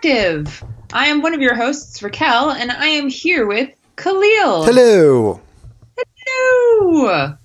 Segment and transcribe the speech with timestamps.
[0.00, 0.66] Interactive.
[0.92, 4.64] I am one of your hosts, Raquel, and I am here with Kahlil.
[4.64, 5.40] Hello.
[6.26, 7.36] Hello.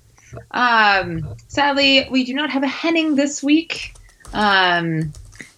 [0.52, 3.94] Um, sadly, we do not have a Henning this week.
[4.34, 5.14] Um,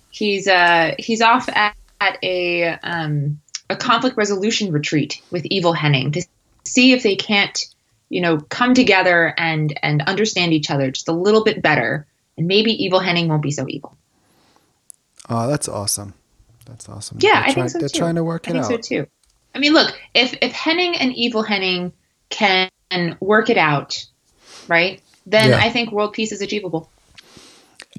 [0.09, 3.39] he's uh, he's off at, at a um,
[3.69, 6.25] a conflict resolution retreat with Evil Henning to
[6.63, 7.65] see if they can't,
[8.09, 12.07] you know, come together and and understand each other just a little bit better,
[12.37, 13.95] and maybe Evil Henning won't be so evil.
[15.29, 16.13] Oh, that's awesome.
[16.67, 17.17] That's awesome.
[17.21, 17.97] Yeah, they're I try- think so They're too.
[17.99, 18.71] trying to work I it think out.
[18.71, 19.07] so too.
[19.55, 21.93] I mean, look, if if Henning and Evil Henning
[22.29, 22.69] can
[23.19, 24.05] work it out,
[24.67, 25.01] right?
[25.25, 25.59] Then Yeah.
[25.59, 26.89] I think world peace is achievable.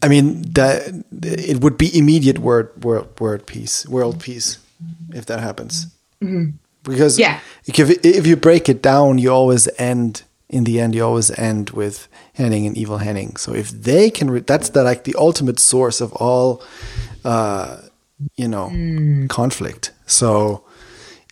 [0.02, 0.92] I mean, that
[1.22, 4.58] it would be immediate world word word peace, world peace,
[5.12, 5.86] if that happens.
[6.20, 7.20] Because Mm-hmm.
[7.20, 7.40] Yeah.
[7.66, 10.94] if if you break it down, you always end in the end.
[10.94, 13.36] You always end with Henning and evil Henning.
[13.36, 16.62] So if they can, re- that's the like the ultimate source of all,
[17.24, 17.78] uh,
[18.36, 19.28] you know, Mm.
[19.28, 19.92] conflict.
[20.06, 20.64] So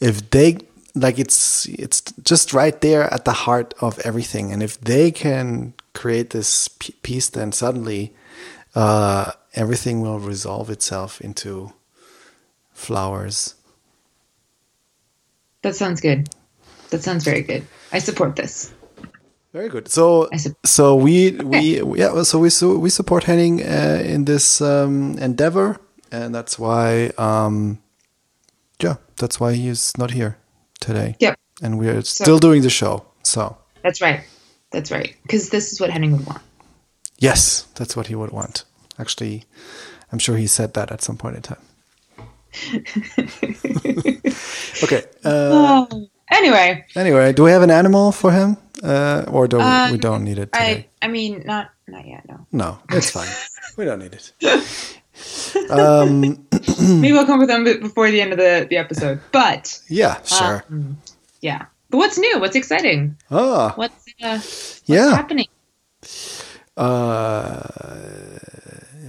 [0.00, 0.58] if they
[0.94, 5.74] like it's it's just right there at the heart of everything and if they can
[5.92, 8.14] create this p- peace then suddenly
[8.74, 11.70] uh, everything will resolve itself into
[12.72, 13.54] flowers
[15.62, 16.28] That sounds good.
[16.90, 17.62] That sounds very good.
[17.92, 18.72] I support this.
[19.52, 20.28] very good so
[20.64, 25.76] so we we yeah so we so we support henning uh, in this um, endeavor
[26.12, 27.78] and that's why um
[28.80, 30.36] yeah that's why he's not here
[30.80, 34.20] today Yep, and we're still doing the show so that's right.
[34.72, 35.14] That's right.
[35.22, 36.42] Because this is what Henning would want.
[37.18, 38.64] Yes, that's what he would want.
[38.98, 39.44] Actually,
[40.10, 41.60] I'm sure he said that at some point in time.
[44.82, 45.04] okay.
[45.24, 45.86] Uh,
[46.28, 49.96] Anyway, anyway, do we have an animal for him, uh, or do we, we Um,
[49.98, 50.88] don't need it Today?
[51.00, 51.06] I?
[51.06, 52.28] I mean not not yet.
[52.28, 52.44] No.
[52.50, 53.28] No, it's fine.
[53.76, 54.32] we don't need it.
[55.70, 56.20] Um,
[56.80, 59.20] Maybe we'll come with them before the end of the the episode.
[59.32, 60.64] But yeah, sure.
[60.70, 60.98] um,
[61.40, 61.66] yeah.
[61.90, 62.38] But what's new?
[62.40, 63.16] What's exciting?
[63.30, 65.10] ah, What's uh, what's yeah.
[65.14, 65.48] happening?
[66.76, 67.62] Uh,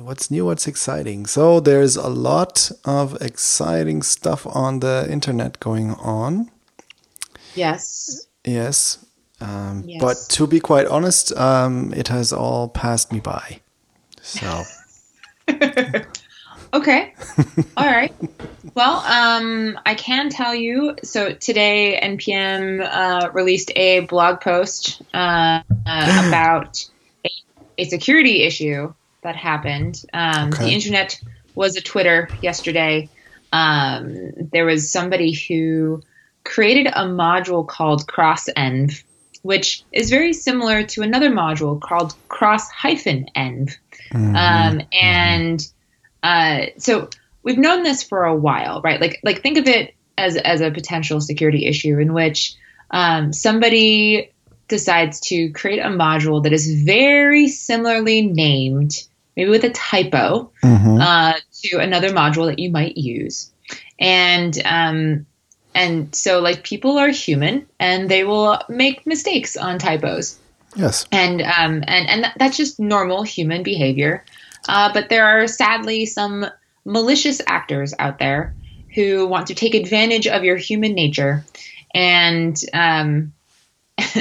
[0.01, 0.45] what's new?
[0.45, 1.25] What's exciting?
[1.25, 6.49] So there's a lot of exciting stuff on the internet going on.
[7.55, 8.27] Yes.
[8.45, 8.99] Yes.
[9.41, 10.01] Um, Yes.
[10.01, 13.59] But to be quite honest, um, it has all passed me by.
[14.21, 14.63] So,
[16.73, 17.13] Okay.
[17.77, 18.13] All right.
[18.75, 20.95] Well, um, I can tell you.
[21.03, 26.77] So today, NPM uh, released a blog post uh, uh, about
[27.25, 27.29] a,
[27.77, 28.93] a security issue
[29.23, 30.01] that happened.
[30.13, 30.65] Um, Okay.
[30.65, 31.19] The internet
[31.55, 33.09] was a Twitter yesterday.
[33.51, 36.01] Um, there was somebody who
[36.43, 39.03] created a module called CrossEnv,
[39.41, 42.13] which is very similar to another module called
[44.11, 44.81] Cross-Env.
[44.81, 45.67] Um, and
[46.23, 47.09] uh, so
[47.43, 48.99] we've known this for a while, right?
[48.99, 52.55] Like, like think of it as as a potential security issue in which
[52.91, 54.31] um, somebody
[54.67, 59.03] decides to create a module that is very similarly named,
[59.35, 61.01] maybe with a typo, mhm.
[61.01, 63.51] uh, to another module that you might use,
[63.99, 65.25] and um,
[65.77, 70.39] and so like people are human and they will make mistakes on typos
[70.77, 71.05] yes.
[71.11, 74.23] and um, and and that's just normal human behavior.
[74.67, 76.45] Uh, but there are sadly some
[76.85, 78.55] malicious actors out there
[78.95, 81.43] who want to take advantage of your human nature
[81.93, 83.33] and um,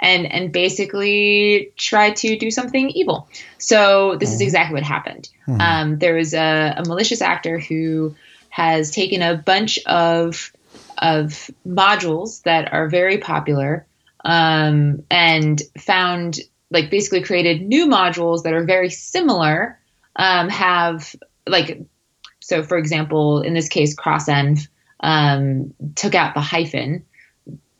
[0.00, 3.28] and and basically try to do something evil.
[3.58, 5.28] So this is exactly what happened.
[5.48, 8.14] Um, there was a, a malicious actor who
[8.48, 10.52] has taken a bunch of
[10.98, 13.86] of modules that are very popular
[14.26, 19.78] um, and found like basically created new modules that are very similar
[20.16, 21.14] um, have
[21.46, 21.80] like
[22.40, 24.66] so for example in this case crossenv
[25.00, 27.06] um, took out the hyphen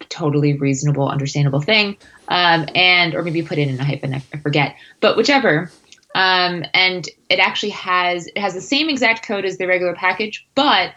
[0.09, 1.97] totally reasonable understandable thing
[2.29, 5.71] um, and or maybe put in a hyphen I, forget but whichever
[6.15, 10.47] um, and it actually has it has the same exact code as the regular package
[10.55, 10.93] but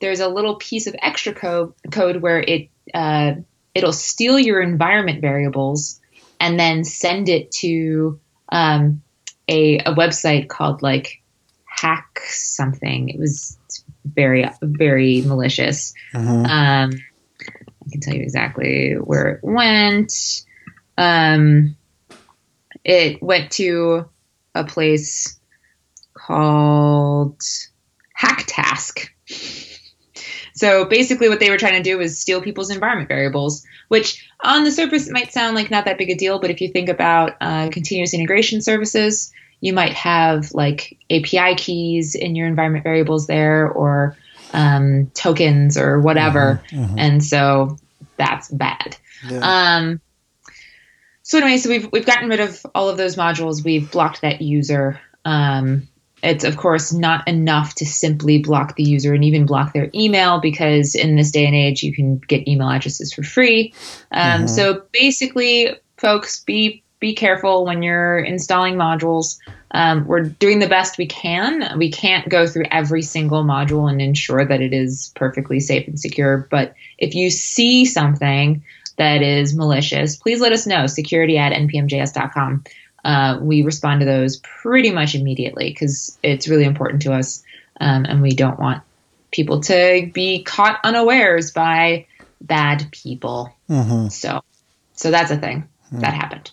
[0.00, 3.34] there's a little piece of extra code code where it uh,
[3.74, 6.00] it'll steal your environment variables
[6.40, 8.20] and then send it to
[8.50, 9.02] um,
[9.48, 11.22] a, a website called like
[11.64, 13.08] hack something.
[13.08, 13.56] It was
[14.04, 15.94] very very malicious.
[16.14, 16.48] Mhm.
[16.48, 16.90] Um,
[17.40, 20.12] I can tell you exactly where it went.
[20.98, 21.76] Um,
[22.84, 24.08] it went to
[24.54, 25.38] a place
[26.14, 27.40] called
[28.20, 29.08] Hacktask.
[30.62, 34.62] So basically, what they were trying to do was steal people's environment variables, which on
[34.62, 36.38] the surface might sound like not that big a deal.
[36.38, 42.14] But if you think about uh, continuous integration services, you might have like API keys
[42.14, 44.16] in your environment variables there, or
[44.52, 46.96] um, tokens or whatever, mm-hmm.
[46.96, 47.76] and so
[48.16, 48.96] that's bad.
[49.28, 49.40] Yeah.
[49.42, 50.00] Um,
[51.24, 53.64] so anyway, so we've we've gotten rid of all of those modules.
[53.64, 55.00] We've blocked that user.
[55.24, 55.88] Um,
[56.22, 60.40] it's of course not enough to simply block the user and even block their email
[60.40, 63.74] because in this day and age you can get email addresses for free.
[64.12, 64.46] Um, mm-hmm.
[64.46, 69.38] So basically, folks, be be careful when you're installing modules.
[69.72, 71.76] Um, we're doing the best we can.
[71.76, 75.98] We can't go through every single module and ensure that it is perfectly safe and
[75.98, 76.46] secure.
[76.48, 78.62] But if you see something
[78.98, 80.86] that is malicious, please let us know.
[80.86, 82.62] Security at npmjs.com.
[83.04, 87.42] Uh, we respond to those pretty much immediately because it's really important to us,
[87.80, 88.82] um, and we don't want
[89.32, 92.06] people to be caught unawares by
[92.40, 93.52] bad people.
[93.68, 94.08] Mm-hmm.
[94.08, 94.42] So,
[94.94, 96.00] so that's a thing mm.
[96.00, 96.50] that happened.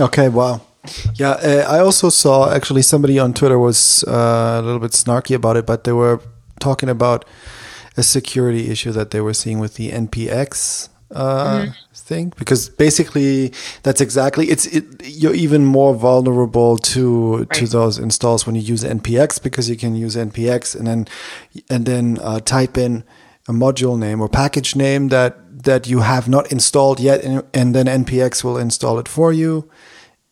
[0.00, 0.28] Okay.
[0.28, 0.62] Wow.
[1.14, 5.34] Yeah, uh, I also saw actually somebody on Twitter was uh, a little bit snarky
[5.34, 6.20] about it, but they were
[6.60, 7.24] talking about
[7.96, 11.70] a security issue that they were seeing with the NPX uh, mm-hmm.
[12.06, 17.50] Thing because basically that's exactly it's it, you're even more vulnerable to right.
[17.50, 21.08] to those installs when you use npx because you can use npx and then
[21.68, 23.02] and then uh, type in
[23.48, 27.74] a module name or package name that that you have not installed yet and, and
[27.74, 29.68] then npx will install it for you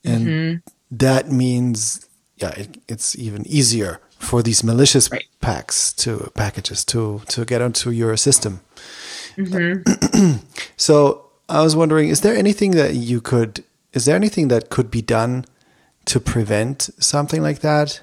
[0.05, 0.57] and mm-hmm.
[0.91, 2.07] that means
[2.37, 5.25] yeah it, it's even easier for these malicious right.
[5.41, 8.61] packs to packages to to get onto your system
[9.37, 10.37] Mm-hmm.
[10.77, 11.24] so
[11.55, 13.63] I was wondering, is there anything that you could,
[13.93, 15.45] is there anything that could be done
[16.07, 18.03] to prevent something like that?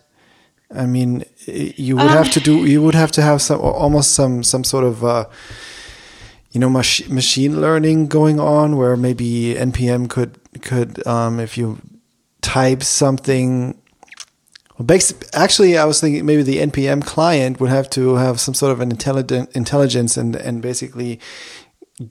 [0.74, 4.14] I mean, you would um, have to do, you would have to have some, almost
[4.14, 5.26] some, some sort of, uh,
[6.52, 11.80] you know, mach- machine learning going on where maybe NPM could, could, um, if you
[12.42, 13.78] type something
[14.82, 14.98] well,
[15.34, 18.80] actually, I was thinking maybe the npm client would have to have some sort of
[18.80, 21.20] an intelligent intelligence and and basically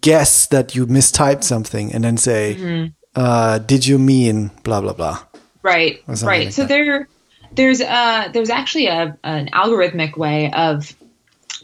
[0.00, 2.86] guess that you mistyped something and then say, mm-hmm.
[3.14, 5.22] uh, "Did you mean blah blah blah?"
[5.62, 6.22] Right, right.
[6.22, 6.68] Like so that.
[6.68, 7.08] there,
[7.52, 10.94] there's uh there's actually a an algorithmic way of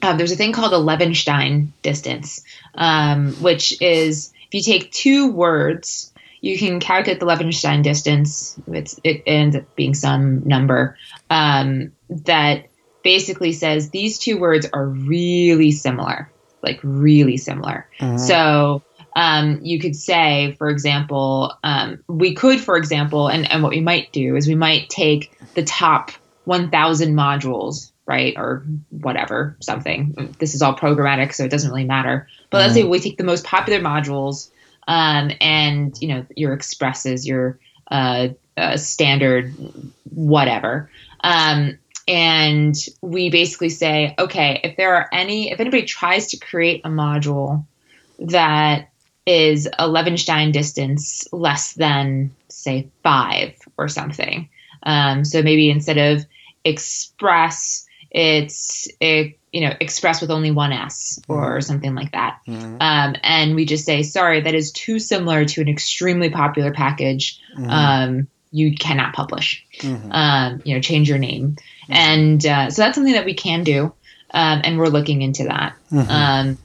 [0.02, 2.44] uh, there's a thing called a Levenshtein distance,
[2.74, 8.56] um, which is if you take two words you can calculate the Levenshtein distance.
[8.68, 10.96] It's, it ends up being some number
[11.30, 12.68] um, that
[13.02, 16.30] basically says these two words are really similar,
[16.66, 17.88] like really similar.
[18.00, 18.18] Mm-hmm.
[18.18, 18.82] So
[19.14, 23.80] um, you could say, for example, um, we could, for example, and, and what we
[23.80, 26.10] might do is we might take the top
[26.44, 30.34] 1,000 modules, right, or whatever, something.
[30.38, 32.28] This is all programmatic, so it doesn't really matter.
[32.50, 32.62] But mm-hmm.
[32.64, 34.50] let's say we take the most popular modules
[34.86, 37.58] um, and you know your expresses, your
[37.90, 39.54] uh, uh, standard
[40.10, 40.90] whatever.
[41.20, 46.82] Um, and we basically say, okay, if there are any, if anybody tries to create
[46.84, 47.64] a module
[48.20, 48.90] that
[49.26, 54.48] is a Levenshtein distance less than, say, five or something.
[54.84, 56.24] Um, so maybe instead of
[56.64, 61.60] express, it's it, you know express with only one s or mm-hmm.
[61.60, 62.76] something like that mm-hmm.
[62.78, 67.40] um, and we just say sorry that is too similar to an extremely popular package
[67.56, 67.70] mm-hmm.
[67.70, 70.12] um, you cannot publish mm-hmm.
[70.12, 71.56] um, you know change your name
[71.88, 71.92] mm-hmm.
[71.92, 73.92] and uh, so that's something that we can do
[74.32, 76.10] um, and we're looking into that mm-hmm.
[76.10, 76.58] um,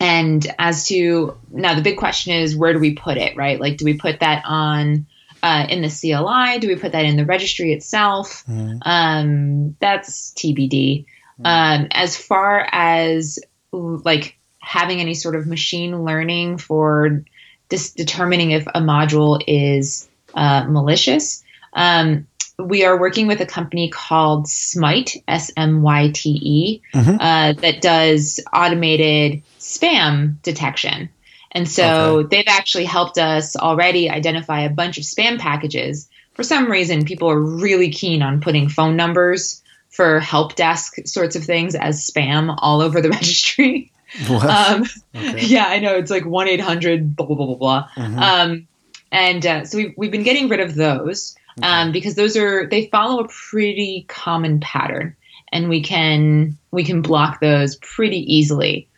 [0.00, 3.76] and as to now the big question is where do we put it right like
[3.76, 5.06] do we put that on
[5.44, 6.58] uh, in the CLI?
[6.58, 8.44] Do we put that in the registry itself?
[8.46, 8.78] Mm.
[8.80, 11.04] Um, that's TBD.
[11.38, 11.44] Mm.
[11.44, 13.38] Um, as far as
[13.70, 17.24] like having any sort of machine learning for
[17.68, 22.26] dis- determining if a module is uh, malicious, um,
[22.58, 27.16] we are working with a company called Smyte, S M Y T E, mm-hmm.
[27.20, 31.08] uh, that does automated spam detection.
[31.52, 32.36] And so okay.
[32.36, 36.08] they've actually helped us already identify a bunch of spam packages.
[36.34, 41.36] For some reason, people are really keen on putting phone numbers for help desk sorts
[41.36, 43.90] of things as spam all over the registry.
[44.28, 44.84] Um,
[45.14, 45.46] okay.
[45.46, 45.96] Yeah, I know.
[45.96, 47.88] It's like 1 800, blah, blah, blah, blah, blah.
[47.96, 48.18] Mm-hmm.
[48.18, 48.68] Um,
[49.12, 51.66] and uh, so we've, we've been getting rid of those okay.
[51.68, 55.16] um, because those are, they follow a pretty common pattern
[55.52, 58.88] and we can, we can block those pretty easily.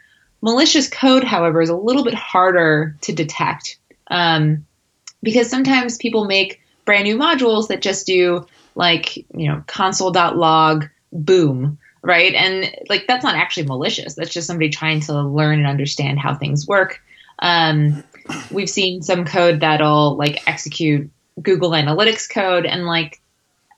[0.42, 4.66] Malicious code, however, is a little bit harder to detect um,
[5.22, 11.78] because sometimes people make brand new modules that just do like, you know, console.log boom,
[12.02, 12.34] right?
[12.34, 14.14] And like that's not actually malicious.
[14.14, 17.02] That's just somebody trying to learn and understand how things work.
[17.40, 18.04] Um,
[18.50, 21.10] we've seen some code that'll like execute
[21.40, 23.20] Google Analytics code and like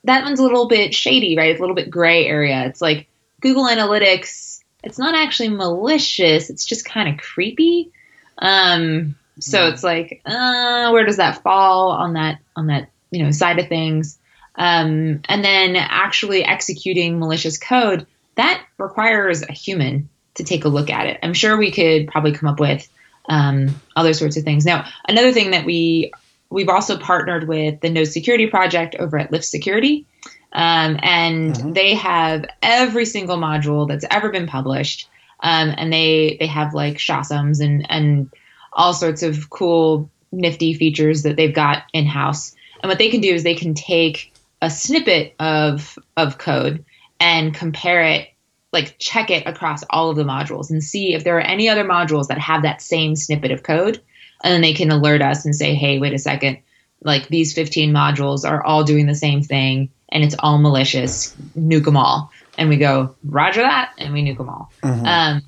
[0.04, 1.50] that one's a little bit shady, right?
[1.50, 2.64] It's a little bit gray area.
[2.66, 3.08] It's like
[3.40, 6.50] Google Analytics it's not actually malicious.
[6.50, 7.90] It's just kind of creepy.
[8.38, 9.72] Um, so Yeah.
[9.72, 13.68] it's like, uh, where does that fall on that on that you know side of
[13.68, 14.18] things?
[14.54, 20.90] Um, and then actually executing malicious code that requires a human to take a look
[20.90, 21.18] at it.
[21.22, 22.88] I'm sure we could probably come up with
[23.28, 24.64] um, other sorts of things.
[24.64, 26.12] Now, another thing that we
[26.50, 30.06] we've also partnered with the Node Security Project over at ^Lift Security,
[30.52, 31.74] um, and Mhm.
[31.74, 35.08] they have every single module that's ever been published,
[35.40, 38.30] um, and they they have like SHASUMs and and
[38.72, 42.54] all sorts of cool nifty features that they've got in house.
[42.82, 46.84] And what they can do is they can take a snippet of of code
[47.20, 48.28] and compare it
[48.72, 51.84] like check it across all of the modules and see if there are any other
[51.84, 54.00] modules that have that same snippet of code
[54.42, 56.58] and then they can alert us and say hey wait a second
[57.02, 61.84] like these 15 modules are all doing the same thing and it's all malicious nuke
[61.84, 65.06] them all and we go roger that and we nuke them all Mhm.
[65.06, 65.42] um,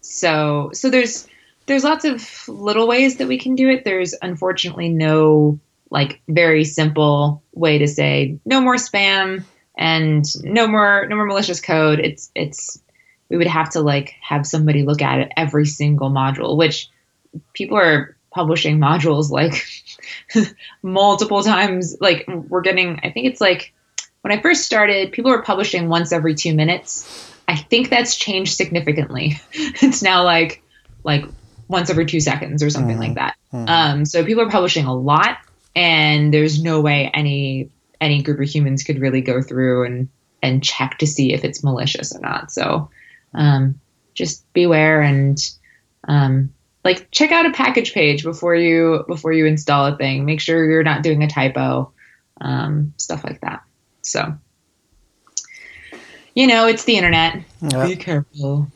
[0.00, 1.26] so so there's
[1.66, 3.84] there's lots of little ways that we can do it.
[3.84, 5.60] There's unfortunately no
[5.90, 9.44] like very simple way to say no more spam
[9.78, 12.00] and no more no more malicious code.
[12.00, 12.80] It's it's
[13.28, 16.88] we would have to like have somebody look at it every single module, which
[17.52, 19.66] people are publishing modules like
[20.82, 21.96] multiple times.
[22.00, 23.72] Like we're getting, I think it's like
[24.22, 27.30] when I first started, people were publishing once every two minutes.
[27.48, 29.40] I think that's changed significantly.
[29.52, 30.62] it's now like
[31.04, 31.24] like
[31.68, 33.00] once every two seconds or something Mhm.
[33.00, 33.36] like that.
[33.52, 33.68] Mhm.
[33.68, 35.38] Um, so people are publishing a lot,
[35.74, 37.70] and there's no way any
[38.00, 40.08] any group of humans could really go through and
[40.42, 42.50] and check to see if it's malicious or not.
[42.50, 42.90] So
[43.34, 43.80] um,
[44.14, 45.38] just beware and
[46.06, 46.52] um,
[46.84, 50.24] like check out a package page before you before you install a thing.
[50.24, 51.92] Make sure you're not doing a typo,
[52.40, 53.62] um, stuff like that.
[54.02, 54.34] So
[56.34, 57.42] you know, it's the internet.
[57.60, 57.86] Yeah.
[57.86, 58.68] Be careful.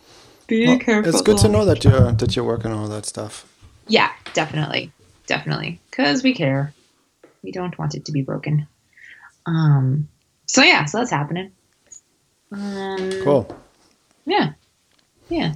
[0.47, 1.11] Be Well, careful.
[1.11, 3.45] it's good to know that you're that you're working on all that stuff.
[3.89, 4.93] Yeah, definitely,
[5.27, 6.73] definitely, because we care.
[7.43, 8.67] We don't want it to be broken.
[9.47, 10.09] Um.
[10.47, 11.51] So yeah, so that's happening.
[12.53, 13.57] Um, Cool.
[14.25, 14.53] Yeah,
[15.29, 15.55] yeah.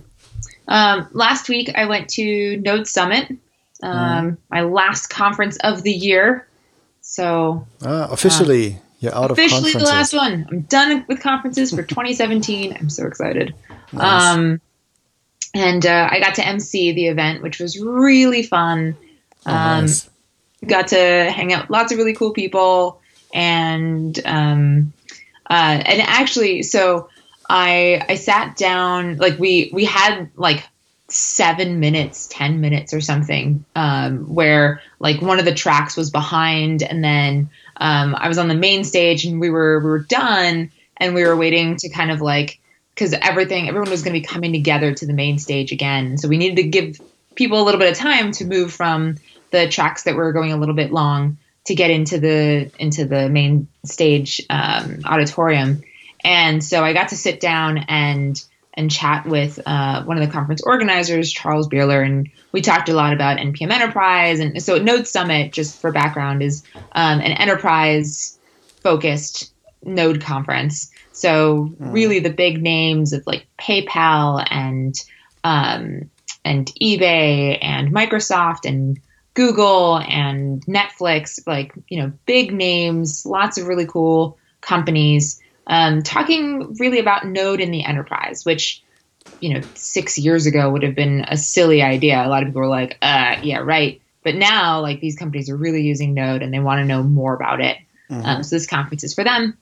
[0.71, 3.29] Um, last week I went to Node Summit,
[3.83, 6.47] um, my last conference of the year.
[7.03, 10.47] So Ah, officially, you're out of officially the last one.
[10.51, 12.77] I'm done with conferences for 2017.
[12.79, 13.55] I'm so excited.
[13.93, 14.35] Nice.
[14.37, 14.61] Um,
[15.55, 18.97] and uh, I got to MC the event, which was really fun.
[19.47, 20.09] Oh, Um, nice.
[20.67, 23.01] got to hang out with lots of really cool people
[23.33, 24.93] and um
[25.49, 27.09] uh and actually so
[27.51, 30.65] i i sat down like we we had like
[31.09, 36.83] seven minutes ten minutes or something um where like one of the tracks was behind
[36.83, 40.71] and then um i was on the main stage and we were we were done
[40.99, 42.61] and we were waiting to kind of like
[43.01, 46.19] because everything everyone was going to be coming together to the main stage again.
[46.19, 47.01] So we needed to give
[47.35, 49.17] people a little bit of time to move from
[49.51, 53.29] the tracks that were going a little bit long to get into the into the
[53.31, 55.83] main stage um, auditorium
[56.25, 60.33] and so i got to sit down and and chat with uh, one of the
[60.33, 64.41] conference organizers charles Beeler, and we talked a lot about npm enterprise.
[64.41, 66.63] And so node summit just for background is
[66.93, 68.39] um, an enterprise
[68.83, 70.91] focused node conference.
[71.13, 74.95] So really the big names of like paypal and
[75.45, 76.11] um,
[76.45, 78.99] and ebay and microsoft and
[79.35, 86.75] Google and Netflix, like, you know, big names, lots of really cool companies, um, talking
[86.79, 88.83] really about Node in the enterprise, which,
[89.41, 92.25] you know, six years ago would have been a silly idea.
[92.25, 94.01] A lot of people were like, uh, yeah, right.
[94.23, 97.35] But now, like, these companies are really using Node and they want to know more
[97.35, 97.79] about it.
[98.11, 98.25] Mhm.
[98.25, 99.57] Um, so this conference is for them.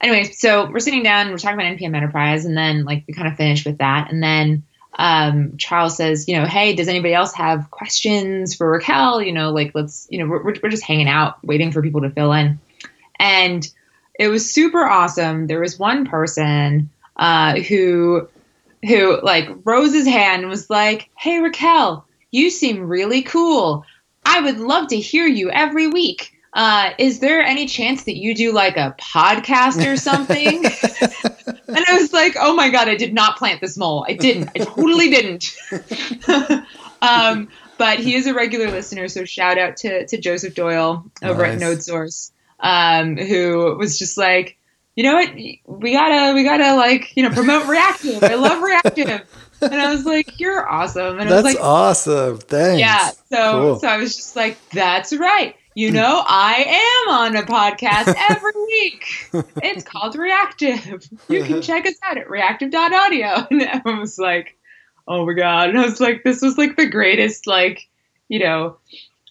[0.00, 3.28] Anyway, so we're sitting down, we're talking about NPM Enterprise, and then like we kind
[3.28, 4.62] of finished with that, and then
[4.98, 9.22] um, Charles says, you know, hey, does anybody else have questions for Raquel?
[9.22, 12.10] You know, like let's, you know, we're we're just hanging out, waiting for people to
[12.10, 12.58] fill in,
[13.18, 13.68] and
[14.20, 15.46] it was super awesome.
[15.46, 18.28] There was one person uh, who
[18.86, 23.86] who like rose his hand and was like, hey Raquel, you seem really cool.
[24.24, 26.36] I would love to hear you every week.
[26.52, 30.66] Uh, is there any chance that you do like a podcast or something?
[31.68, 34.04] and I was like, oh my God, I did not plant this mole.
[34.06, 34.50] I didn't.
[34.54, 35.56] I totally didn't.
[37.00, 37.48] um,
[37.78, 39.08] but he is a regular listener.
[39.08, 41.60] So shout out to, to Joseph Doyle over at Nice.
[41.60, 44.56] Node Source, um, who was just like,
[44.96, 45.34] you know what?
[45.34, 48.22] We gotta, we gotta like, you know, promote reactive.
[48.22, 49.22] I love reactive.
[49.62, 51.18] And I was like, you're awesome.
[51.18, 52.38] And I was That's like, awesome.
[52.38, 52.80] Thanks.
[52.80, 53.10] yeah.
[53.30, 53.78] So Cool.
[53.80, 55.54] so I was just like, that's right.
[55.74, 59.30] you know, I am on a podcast every week.
[59.62, 61.08] It's called Reactive.
[61.28, 63.46] You can check us out at reactive.audio.
[63.50, 64.56] And I was like,
[65.06, 65.70] oh my God.
[65.70, 67.88] And I was like, this was like the greatest, like,
[68.28, 68.78] you know,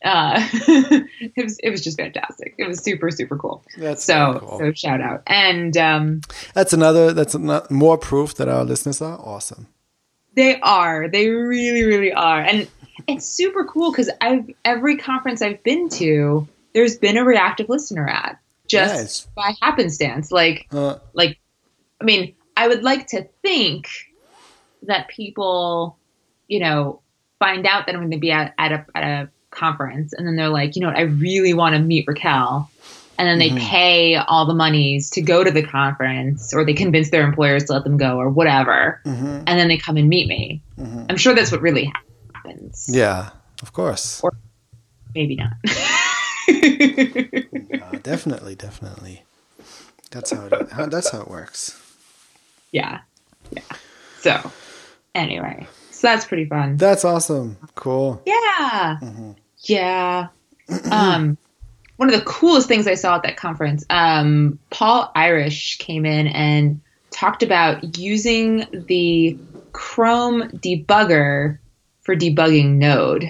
[0.05, 2.55] uh, it was it was just fantastic.
[2.57, 3.63] It was super super cool.
[3.77, 4.59] That's so cool.
[4.59, 6.21] so shout out and um,
[6.53, 7.13] That's another.
[7.13, 9.67] That's ano- more proof that our listeners are awesome.
[10.35, 12.67] they are they really really are and
[13.07, 18.07] it's super cool because I've every conference I've been to there's been a reactive listener
[18.07, 18.37] at
[18.67, 19.27] just Nice.
[19.35, 21.39] by happenstance like Uh, like
[21.99, 23.87] I mean I would like to think
[24.83, 25.97] that people
[26.47, 27.01] you know
[27.39, 29.29] find out that I'm going to be at, at a at a
[29.59, 32.69] conference and then they're like you know what I really want to meet Raquel
[33.17, 33.59] and then they Mhm.
[33.59, 37.73] pay all the monies to go to the conference or they convince their employers to
[37.73, 41.05] let them go or whatever mhm, and then they come and meet me mhm.
[41.09, 41.91] I'm sure that's what really
[42.33, 43.29] happens Yeah,
[43.61, 44.21] of course.
[44.23, 44.31] Or-
[45.15, 45.51] maybe not
[46.49, 49.23] Uh, definitely, definitely.
[50.11, 50.71] That's how it.
[50.71, 51.79] How, that's how it works.
[52.71, 52.99] yeah
[53.51, 53.61] yeah
[54.21, 54.51] so
[55.15, 57.57] anyway so that's pretty fun That's awesome.
[57.75, 58.21] Cool.
[58.25, 59.35] yeah Mhm.
[59.61, 60.27] Yeah.
[60.91, 61.37] um,
[61.97, 66.27] one of the coolest things I saw at that conference, um, Paul Irish came in
[66.27, 66.79] and
[67.11, 69.37] talked about using the
[69.73, 71.57] Chrome debugger
[72.01, 73.29] for debugging Node,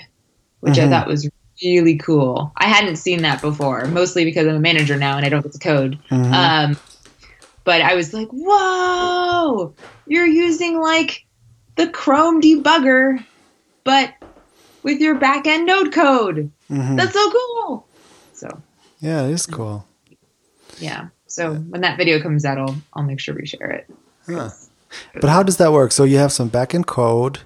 [0.59, 0.85] which Mhm.
[0.85, 1.29] I thought was
[1.63, 2.51] really cool.
[2.55, 5.53] I hadn't seen that before, mostly because I'm a manager now and I don't get
[5.53, 5.97] to code.
[6.11, 6.31] Mhm.
[6.33, 6.77] Um,
[7.63, 9.73] but I was like, whoa,
[10.07, 11.25] you're using like
[11.75, 13.23] the Chrome debugger,
[13.83, 14.13] but
[14.83, 16.51] with your backend node code.
[16.69, 16.97] Mhm.
[16.97, 17.85] That's so cool.
[18.33, 18.47] So
[18.99, 19.85] Yeah, it is cool.
[20.79, 21.07] yeah.
[21.27, 23.85] So when that video comes out, I'll I'll make sure we share it.
[24.27, 24.49] Huh.
[25.21, 25.91] But how does that work?
[25.91, 27.39] So you have some backend code,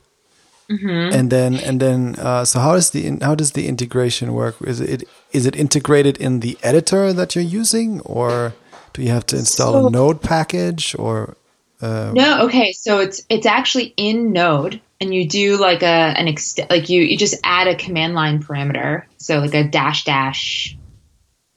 [0.69, 4.55] hmm and then and then uh, so how does the how does the integration work?
[4.61, 8.53] Is it is it integrated in the editor that you're using, or
[8.93, 11.35] do you have to install So- a Node package, or
[11.81, 12.71] uh, No, okay.
[12.71, 17.01] So it's it's actually in Node, and you do like a an ext like you
[17.01, 19.03] you just add a command line parameter.
[19.17, 20.77] So like a dash dash.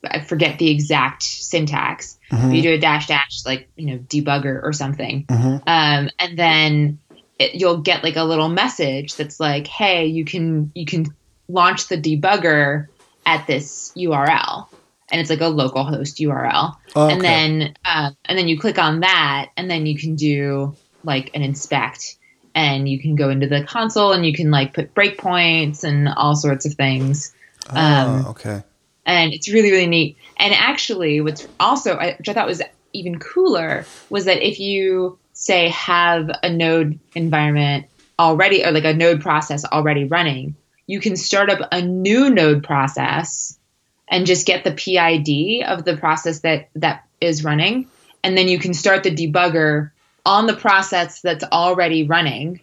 [0.04, 2.18] I forget the exact syntax.
[2.30, 2.54] Mhm.
[2.54, 5.62] You do a dash dash like you know debugger or something, Mhm.
[5.66, 6.98] um, and then
[7.38, 11.06] it, you'll get like a little message that's like, "Hey, you can you can
[11.48, 12.86] launch the debugger
[13.24, 14.68] at this URL,"
[15.10, 16.76] and it's like a localhost URL.
[16.94, 20.74] Oh, and then um, and then you click on that, and then you can do
[21.04, 22.16] like an inspect,
[22.56, 26.34] and you can go into the console and you can like put breakpoints and all
[26.34, 27.32] sorts of things
[27.70, 28.62] um, oh, okay.
[29.04, 30.16] and it's really really neat.
[30.38, 35.68] And actually, what's also which I thought was even cooler was that if you say
[35.68, 37.86] have a node environment
[38.18, 40.54] already or like a node process already running,
[40.86, 43.58] you can start up a new node process
[44.08, 47.88] and just get the PID of the process that that is running,
[48.22, 49.90] and then you can start the debugger
[50.26, 52.60] on the process that's already running.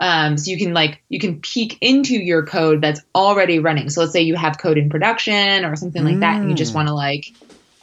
[0.00, 3.90] Um, so you can like you can peek into your code that's already running.
[3.90, 6.72] So let's say you have code in production or something like that, and you just
[6.72, 6.76] Mm.
[6.76, 7.26] want to like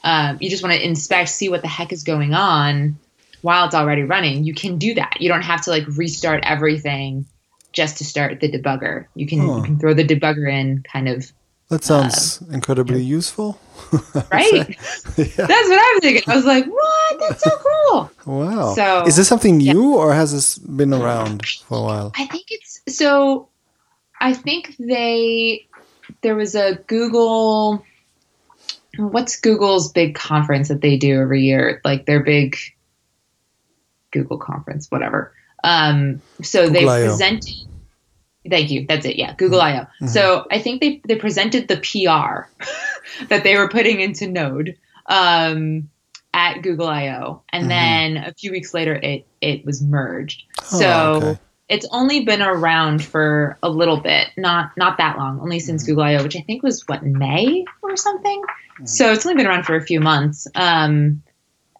[0.03, 2.99] um, you just want to inspect, see what the heck is going on
[3.41, 4.43] while it's already running.
[4.45, 5.17] You can do that.
[5.21, 7.27] You don't have to like restart everything
[7.73, 9.07] just to start the debugger.
[9.15, 9.55] You can Huh.
[9.55, 11.25] you can throw the debugger in kind of
[11.69, 13.59] That sounds incredibly useful.
[14.31, 14.53] right.
[15.17, 15.25] yeah.
[15.35, 16.23] That's what I'm thinking.
[16.27, 17.19] I was like, what?
[17.19, 18.11] That's so cool.
[18.25, 18.75] Wow.
[18.75, 22.11] So- is this something new, or has this been around for a while?
[22.15, 23.49] I think it's so.
[24.21, 25.67] I think they
[26.21, 27.83] there was a Google.
[28.97, 31.81] What's Google's big conference that they do every year?
[31.83, 32.55] Like their big
[34.11, 35.33] Google conference, whatever.
[35.63, 37.07] Um, so they Google I/O.
[37.09, 37.55] presented.
[38.49, 38.85] Thank you.
[38.87, 39.15] That's it.
[39.17, 40.07] Yeah, Google I/O.
[40.07, 42.47] So I think they they presented the PR
[43.29, 44.77] that they were putting into Node
[45.07, 45.89] um,
[46.33, 47.69] at Google I/O, and Mhm.
[47.69, 50.43] then a few weeks later, it it was merged.
[50.71, 51.39] Oh, So okay.
[51.69, 55.87] it's only been around for a little bit, not not that long, only since Mhm.
[55.87, 58.41] Google I/O, which I think was what May or something.
[58.79, 58.87] Mhm.
[58.89, 60.47] So it's only been around for a few months.
[60.53, 61.23] Um,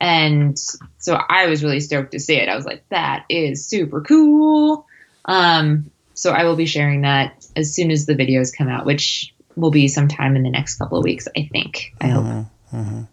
[0.02, 0.58] and
[0.98, 2.50] so I was really stoked to see it.
[2.50, 4.86] I was like, that is super cool.
[5.26, 9.34] Um, so I will be sharing that as soon as the videos come out, which
[9.56, 11.94] will be sometime in the next couple of weeks, I think.
[12.02, 12.26] I hope.
[12.26, 13.08] Mhm, mhm.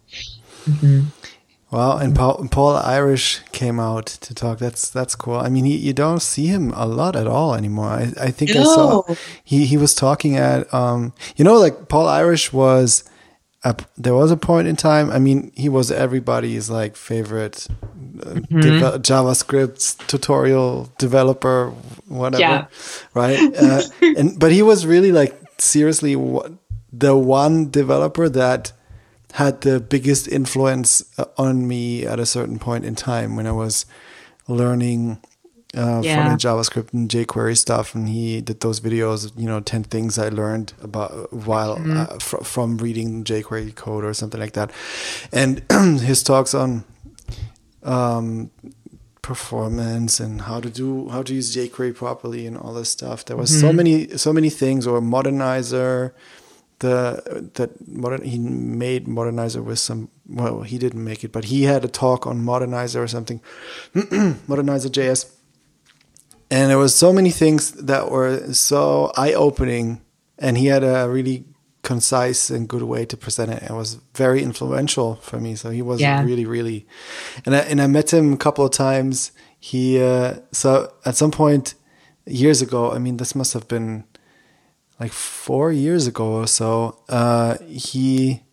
[0.67, 1.05] Mhm.
[1.71, 4.59] Well, and Paul, Paul Irish came out to talk.
[4.59, 5.37] That's that's cool.
[5.37, 7.87] I mean, he, you don't see him a lot at all anymore.
[7.87, 9.01] I, I think I saw
[9.43, 13.03] he he was talking at um you know like Paul Irish was
[13.63, 15.09] a, there was a point in time.
[15.09, 19.01] I mean, he was everybody's like favorite uh, Mm-hmm.
[19.01, 21.69] JavaScript tutorial developer,
[22.07, 22.65] whatever, Yeah.
[23.13, 23.39] right?
[23.55, 26.51] Uh, and but he was really like seriously what
[26.91, 28.71] the one developer that
[29.33, 33.51] had the biggest influence uh, on me at a certain point in time when I
[33.51, 33.85] was
[34.47, 35.17] learning
[35.75, 36.15] uh, Yeah.
[36.15, 39.31] front-end JavaScript and jQuery stuff, and he did those videos.
[39.35, 44.13] You know, ten things I learned about while uh, fr- from reading jQuery code or
[44.13, 44.71] something like that,
[45.31, 45.61] and
[46.01, 46.83] his talks on
[47.83, 48.51] um,
[49.21, 53.25] performance and how to do how to use jQuery properly and all this stuff.
[53.25, 54.85] There was so many so many things.
[54.85, 56.11] Or Modernizr,
[56.79, 60.09] the that modern he made Modernizr with some.
[60.27, 63.41] Well, he didn't make it, but he had a talk on Modernizr or something.
[63.95, 65.31] Modernizr JS.
[66.49, 70.01] And there was so many things that were so eye opening,
[70.37, 71.45] and he had a really
[71.81, 73.63] concise and good way to present it.
[73.63, 75.55] It was very influential for me.
[75.55, 76.23] So he was Yeah.
[76.23, 76.85] really, really,
[77.45, 79.31] and I and I met him a couple of times.
[79.59, 81.75] He uh, so at some point
[82.25, 82.91] years ago.
[82.91, 84.03] I mean, this must have been
[84.99, 86.99] like four years ago or so.
[87.09, 88.43] Uh, he,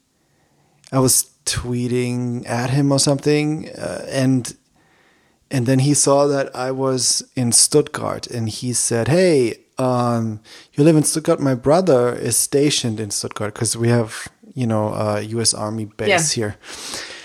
[0.92, 4.56] I was tweeting at him or something, uh, and
[5.50, 10.40] and then he saw that I was in Stuttgart, and he said, "Hey, um,
[10.74, 11.40] you live in Stuttgart.
[11.40, 15.54] My brother is stationed in Stuttgart because we have, you know, a U.S.
[15.54, 16.56] Army base here."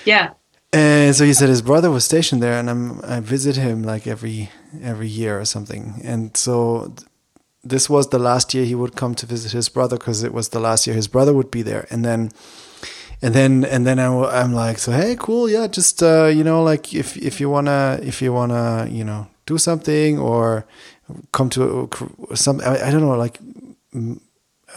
[0.05, 0.33] Yeah.
[0.73, 4.07] And so he said his brother was stationed there, and I'm I visit him like
[4.07, 4.49] every
[4.81, 6.01] every year or something.
[6.03, 7.07] And so th-
[7.63, 10.49] this was the last year he would come to visit his brother because it was
[10.49, 11.87] the last year his brother would be there.
[11.89, 12.31] And then
[13.25, 14.05] and then and then I,
[14.39, 17.99] I'm like, so hey, cool, yeah, just uh, you know, like if if you wanna
[18.03, 20.67] if you wanna you know do something or
[21.31, 21.89] come to
[22.29, 23.39] a, some I, I don't know like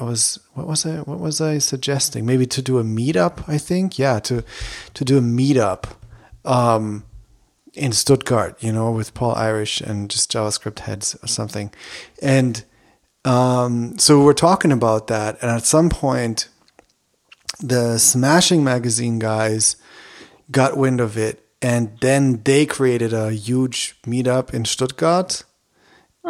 [0.01, 2.25] I was what was I what was I suggesting?
[2.25, 3.99] Maybe to do a meetup I think?
[3.99, 4.43] Yeah to
[4.95, 5.85] to do a meetup
[6.47, 7.05] um
[7.75, 11.71] in Stuttgart you know with Paul Irish and just JavaScript heads or something.
[12.23, 12.65] And
[13.27, 16.49] um so we're talking about that and at some point
[17.61, 19.77] the Smashing Magazine guys
[20.51, 25.45] got wind of it, and then they created a huge meetup in Stuttgart.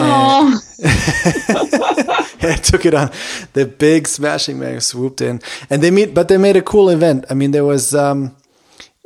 [0.01, 0.61] Oh,
[2.41, 3.11] and took it on.
[3.55, 7.25] The big Smashing Mag swooped in, and they meet, but they made a cool event.
[7.31, 8.37] I mean, there was, um,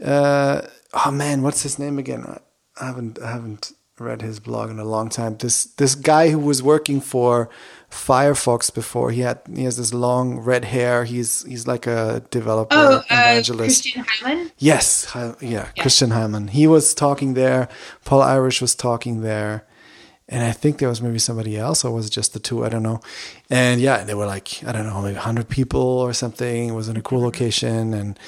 [0.05, 0.63] uh,
[1.05, 2.25] oh man, what's his name again?
[2.27, 2.41] I-
[2.81, 5.37] I haven't, I haven't read his blog in a long time.
[5.37, 7.51] This this guy who was working for
[7.93, 9.11] Firefox before.
[9.11, 11.05] He had he has this long red hair.
[11.05, 13.83] He's he's like a developer oh, uh, evangelist.
[13.83, 14.51] Christian Heilmann.
[14.57, 16.51] Yes, Hy- yeah, Christian Heilmann.
[16.51, 17.69] He was talking there.
[18.07, 19.67] Paul Irish was talking there,
[20.27, 22.65] and I think there was maybe somebody else, or was it just the two?
[22.65, 23.03] I don't know.
[23.51, 26.71] And yeah, they were like I don't know, maybe hundred people or something.
[26.71, 28.19] It was in a cool location and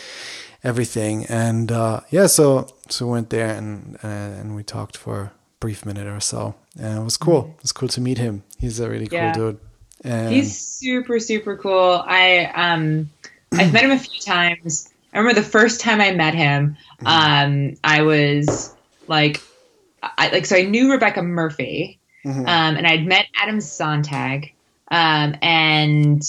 [0.62, 1.24] everything.
[1.26, 4.08] And uh, yeah, so so went there and uh,
[4.40, 6.54] and we talked for a brief minute or so.
[6.78, 7.54] And it was cool.
[7.56, 8.42] It was cool to meet him.
[8.58, 9.32] He's a really cool Yeah.
[9.32, 9.58] dude.
[10.04, 12.02] And He's super super cool.
[12.04, 13.10] I um
[13.52, 14.90] I've met him a few times.
[15.12, 18.74] I remember the first time I met him, um, I was
[19.06, 19.40] like,
[20.02, 22.40] I like so I knew Rebecca Murphy, Mhm.
[22.40, 24.52] um, and I'd met Adam Sontag,
[24.90, 26.20] um, and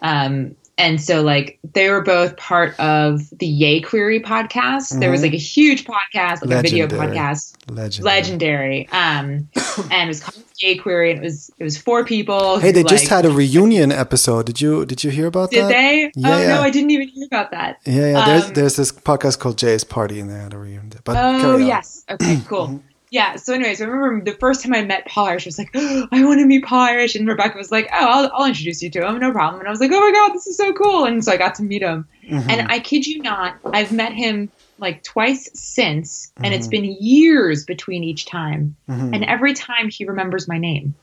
[0.00, 4.98] um, and so like they were both part of the yayQuery podcast.
[5.00, 5.24] There was Mhm.
[5.24, 8.04] like a huge podcast, like a video podcast legend.
[8.04, 9.48] legendary um
[9.90, 12.84] and it was called yayQuery and it was it was four people Hey, who, they
[12.84, 14.46] just had a reunion episode.
[14.46, 15.68] Did you did you hear about did that?
[15.68, 16.48] they Yeah, oh yeah.
[16.56, 18.24] no i didn't even hear about that Yeah, yeah.
[18.26, 20.92] There's Um, there's this podcast called JS Party, and they had a reunion.
[21.04, 22.89] But oh yes okay cool Mm-hmm.
[23.10, 25.70] Yeah so anyways i remember the first time i met paul irish I was like
[25.74, 28.82] oh, i want to meet paul irish and rebecca was like oh I'll, I'll introduce
[28.82, 30.72] you to him no problem and i was like oh my god this is so
[30.72, 32.46] cool and so i got to meet him Mhm.
[32.48, 36.70] and i kid you not i've met him like twice since and it's Mhm.
[36.70, 39.10] been years between each time Mhm.
[39.14, 40.94] And every time he remembers my name.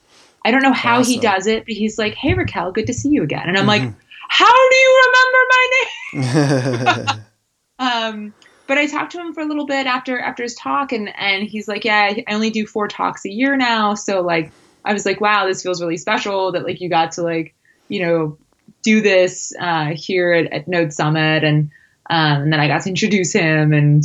[0.46, 3.10] I don't know how he does it, but he's like, "Hey Raquel, good to see
[3.10, 3.96] you again." And I'm like, Mhm.
[4.30, 7.20] "How do you remember my name?"
[7.80, 8.34] Um,
[8.67, 11.47] but I talked to him for a little bit after after his talk, and and
[11.47, 14.51] he's like, "Yeah, I only do four talks a year now." So like,
[14.86, 17.56] I was like, "Wow, this feels really special that like you got to like,
[17.88, 18.38] you know,
[18.84, 21.71] do this uh, here at, at Node Summit," and
[22.10, 24.03] um, and then I got to introduce him and.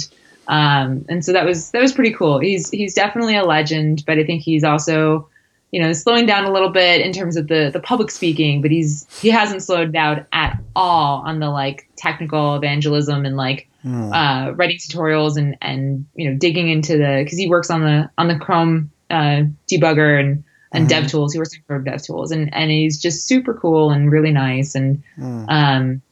[0.49, 2.41] Um, and so that was that was pretty cool.
[2.41, 5.29] He's he's definitely a legend, but I think he's also,
[5.73, 8.63] you know, slowing down a little bit in terms of the the public speaking.
[8.63, 13.69] But he's he hasn't slowed down at all on the like technical evangelism and like
[13.83, 14.13] Hmm.
[14.13, 18.09] uh, writing tutorials and and you know digging into the because he works on the
[18.17, 20.89] on the Chrome uh, debugger and and Mhm.
[20.89, 21.33] dev tools.
[21.33, 24.77] He works on Chrome dev tools and and he's just super cool and really nice
[24.77, 25.45] and Hmm.
[25.49, 26.03] um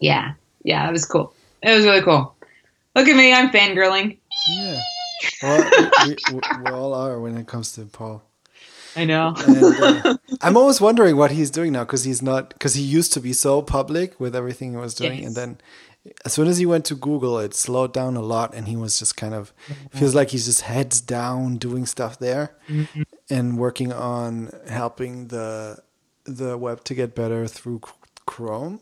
[0.00, 0.32] yeah
[0.64, 1.34] yeah it was cool.
[1.62, 2.34] It was really cool.
[2.94, 4.16] Look at me, I'm fangirling.
[4.48, 4.80] Yeah.
[5.42, 5.70] Well,
[6.06, 8.22] we, we, we all are when it comes to Paul.
[8.96, 9.34] I know.
[9.46, 13.12] And, uh, I'm always wondering what he's doing now because he's not because he used
[13.14, 15.26] to be so public with everything he was doing, Yes.
[15.26, 15.58] and then
[16.24, 18.98] as soon as he went to Google, it slowed down a lot, and he was
[18.98, 19.52] just kind of
[19.90, 23.02] feels like he's just heads down doing stuff there Mm-hmm.
[23.28, 25.78] and working on helping the
[26.24, 27.80] the web to get better through
[28.26, 28.80] Chrome.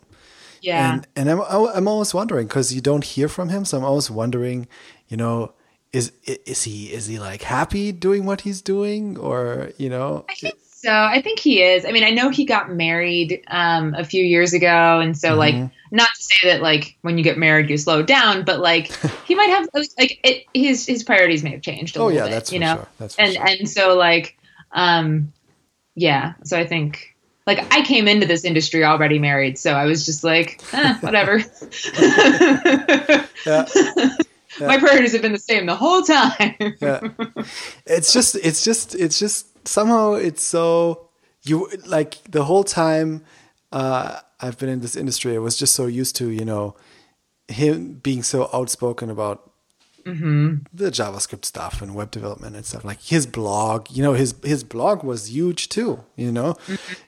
[0.62, 0.92] yeah.
[0.94, 1.40] And and I'm
[1.76, 4.68] I'm always wondering because you don't hear from him, so I'm always wondering,
[5.08, 5.52] you know,
[5.94, 10.34] is is he is he like happy doing what he's doing, or you know, I
[10.34, 10.90] think so.
[10.90, 11.84] I think he is.
[11.84, 15.54] I mean, I know he got married um, a few years ago, and so like,
[15.54, 15.96] Mm-hmm.
[15.96, 18.92] not to say that like when you get married you slow down, but like
[19.26, 21.96] he might have like it, his his priorities may have changed.
[21.96, 22.88] A oh little yeah, bit, that's you know, sure.
[22.98, 23.46] That's and sure.
[23.46, 24.36] and so like,
[24.72, 25.32] um,
[25.94, 26.34] yeah.
[26.42, 27.14] So I think
[27.46, 31.38] like I came into this industry already married, so I was just like, eh, whatever.
[33.46, 33.66] yeah.
[34.60, 36.54] My priorities have been the same the whole time.
[36.80, 37.00] yeah
[37.86, 41.08] it's just it's just it's just somehow it's so
[41.42, 43.24] you like the whole time
[43.72, 46.74] uh i've been in this industry i was just so used to you know
[47.48, 49.50] him being so outspoken about
[50.04, 52.84] the javascript stuff and web development and stuff.
[52.84, 56.56] Like his blog you know his his blog was huge too you know?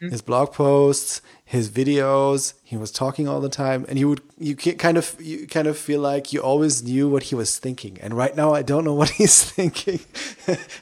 [0.01, 3.85] His blog posts his videos he was talking all the time.
[3.89, 7.25] And you would you kind of you kind of feel like you always knew what
[7.25, 7.99] he was thinking.
[8.01, 10.01] And right now i don't know what he's thinking.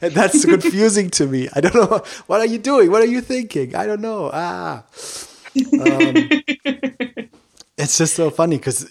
[0.01, 1.49] And that's confusing to me.
[1.55, 2.03] I don't know.
[2.27, 2.91] What are you doing?
[2.91, 3.75] What are you thinking?
[3.75, 4.31] I don't know.
[4.33, 4.85] Ah.
[5.57, 6.29] Um,
[7.77, 8.89] it's just so funny because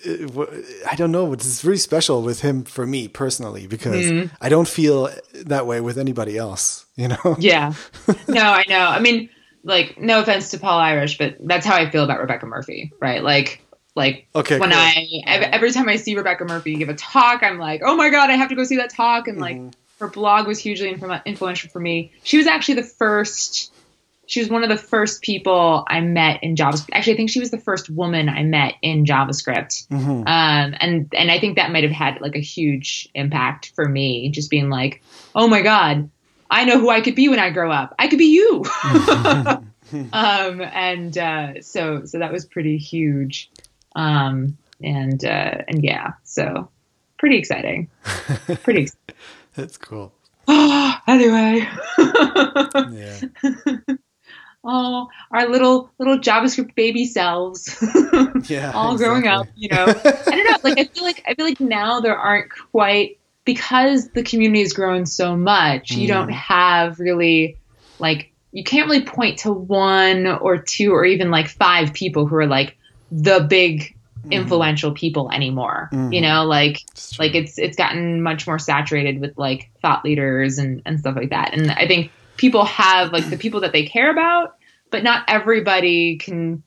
[0.89, 1.31] I don't know.
[1.33, 5.09] It's really special with him for me personally because I don't feel
[5.45, 6.85] that way with anybody else.
[6.95, 7.35] You know?
[7.39, 7.73] Yeah.
[8.27, 8.85] No, I know.
[8.85, 9.29] I mean,
[9.63, 13.23] like, no offense to Paul Irish, but that's how I feel about Rebecca Murphy, right?
[13.23, 13.61] Like,
[13.95, 14.79] like Okay, when cool.
[14.79, 18.29] I every time I see Rebecca Murphy give a talk, I'm like, oh my god,
[18.29, 19.27] I have to go see that talk.
[19.27, 19.65] And Mm-hmm.
[19.65, 20.89] like, her blog was hugely
[21.25, 22.11] influential for me.
[22.23, 23.71] She was actually the first.
[24.25, 26.89] She was one of the first people I met in JavaScript.
[26.93, 29.87] Actually, I think she was the first woman I met in JavaScript.
[29.89, 30.19] Mhm.
[30.19, 34.29] Um, and and I think that might have had like a huge impact for me,
[34.29, 35.03] just being like,
[35.35, 36.09] oh my god,
[36.49, 37.95] I know who I could be when I grow up.
[37.99, 38.63] I could be you.
[40.13, 43.49] um, and uh, so so that was pretty huge.
[43.95, 46.69] Um, and uh, and yeah, so
[47.17, 47.89] pretty exciting.
[48.63, 48.89] Pretty.
[49.55, 50.13] That's cool.
[50.47, 51.67] anyway.
[52.91, 53.19] Yeah.
[54.63, 57.75] Oh, our little little JavaScript baby selves.
[58.49, 58.71] Yeah.
[58.75, 59.85] all growing up, you know.
[59.85, 60.57] I don't know.
[60.63, 64.73] Like I feel like I feel like now there aren't quite because the community has
[64.73, 65.91] grown so much.
[65.91, 66.33] You don't Mm.
[66.33, 67.57] have really
[67.99, 72.35] like you can't really point to one or two or even like five people who
[72.35, 72.77] are like
[73.11, 73.95] the big
[74.31, 75.89] influential people anymore.
[75.91, 76.21] You Mhm.
[76.21, 76.79] know, like
[77.19, 81.29] like it's it's gotten much more saturated with like thought leaders and and stuff like
[81.29, 81.53] that.
[81.53, 84.55] And I think people have like the people that they care about,
[84.89, 86.63] but not everybody can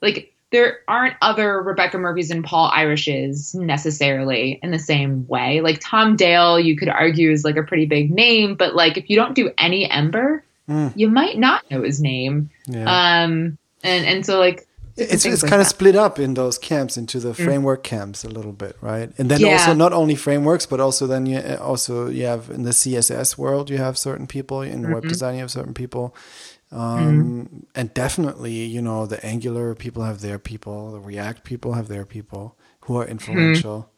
[0.00, 5.60] like there aren't other Rebecca Murphys and Paul Irishes necessarily in the same way.
[5.60, 9.08] Like Tom Dale, you could argue is like a pretty big name, but like if
[9.08, 10.92] you don't do any Ember, Mm.
[10.94, 12.48] you might not know his name.
[12.66, 12.84] Yeah.
[12.84, 14.68] Um, and and so like
[15.00, 18.28] it's it's like kind of split up in those camps into the framework camps a
[18.28, 19.10] little bit, right?
[19.18, 19.52] And then Yeah.
[19.52, 23.70] also not only frameworks, but also then you also you have in the CSS world
[23.70, 24.92] you have certain people in Mm-hmm.
[24.94, 26.14] web design you have certain people,
[26.72, 31.88] um, and definitely you know the Angular people have their people, the React people have
[31.88, 33.90] their people who are influential.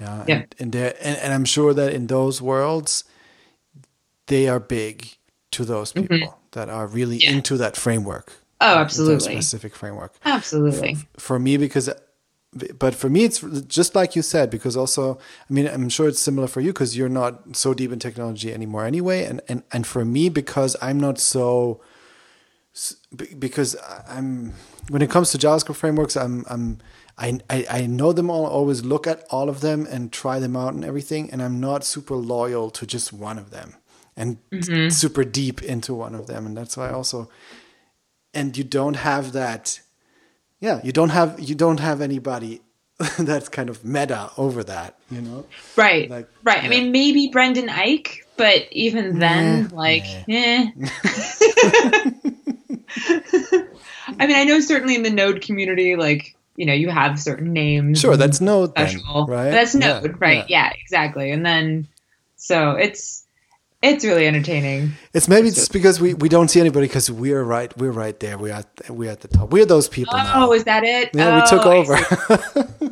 [0.00, 0.28] Yeah, Mm-hmm.
[0.28, 0.34] Yeah.
[0.36, 3.04] and and, they're- and and I'm sure that in those worlds
[4.26, 5.16] they are big
[5.50, 7.30] to those people that are really Mm-hmm.
[7.30, 7.36] Yeah.
[7.36, 8.32] into that framework.
[8.60, 10.14] Oh, absolutely, specific framework.
[10.24, 10.98] Absolutely.
[11.16, 11.90] for me because
[12.78, 15.18] but for me it's just like you said because also
[15.50, 18.52] i mean i'm sure it's similar for you because you're not so deep in technology
[18.52, 19.24] anymore anyway.
[19.24, 21.80] And and, and for me because i'm not so
[23.38, 23.76] because
[24.08, 24.52] i'm
[24.88, 26.78] when it comes to javascript frameworks i'm i'm
[27.16, 30.56] I, I, I know them all always look at all of them and try them
[30.56, 31.30] out and everything.
[31.30, 33.76] And i'm not super loyal to just one of them
[34.16, 34.88] and mm-hmm.
[34.88, 36.46] super deep into one of them.
[36.46, 37.28] And that's why also
[38.34, 39.80] and you don't have that
[40.60, 42.60] yeah you don't have you don't have anybody
[43.18, 45.44] that's kind of meta over that you know
[45.76, 46.08] Right.
[46.08, 46.62] Like, right.
[46.62, 50.70] I mean, maybe Brendan Eich, but even then, Nah, like, eh.
[54.18, 57.52] I mean, I know certainly in the Node community, like, you know, you have certain
[57.52, 58.00] names.
[58.00, 60.48] sure that's node then, right That's Yeah, Node, right?
[60.48, 60.72] Yeah.
[60.80, 61.32] exactly.
[61.32, 61.88] And then,
[62.36, 63.23] so it's,
[63.84, 64.92] It's really entertaining.
[65.12, 68.38] It's maybe it's because we, we don't see anybody because we're right we're right there
[68.38, 70.52] we're at we're at the top we're those people Oh, now.
[70.52, 71.10] is that it?
[71.14, 71.96] Yeah, we took Oh, over.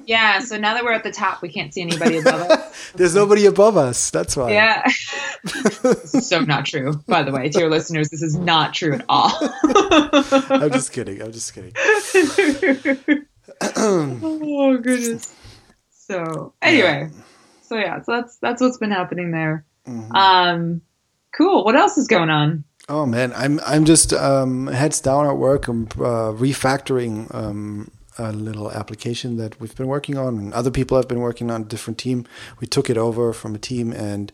[0.06, 2.92] yeah, so now that we're at the top, we can't see anybody above us.
[2.94, 4.10] There's nobody above us.
[4.10, 4.52] That's why.
[4.52, 4.86] Yeah.
[6.04, 7.48] so not true, by the way.
[7.48, 9.32] To your listeners, this is not true at all.
[9.64, 11.22] I'm just kidding.
[11.22, 11.72] I'm just kidding.
[13.76, 15.34] oh goodness.
[15.90, 17.08] So anyway,
[17.62, 19.64] so yeah, so that's that's what's been happening there.
[19.86, 20.14] Mm-hmm.
[20.14, 20.82] Um,
[21.36, 21.64] cool.
[21.64, 22.64] What else is going on?
[22.88, 25.68] Oh man, I'm I'm just um, heads down at work.
[25.68, 30.96] I'm uh, refactoring um, a little application that we've been working on, and other people
[30.96, 32.26] have been working on a different team.
[32.60, 34.32] We took it over from a team, and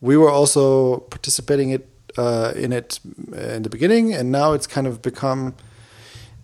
[0.00, 3.00] we were also participating it uh, in it
[3.32, 5.54] in the beginning, and now it's kind of become.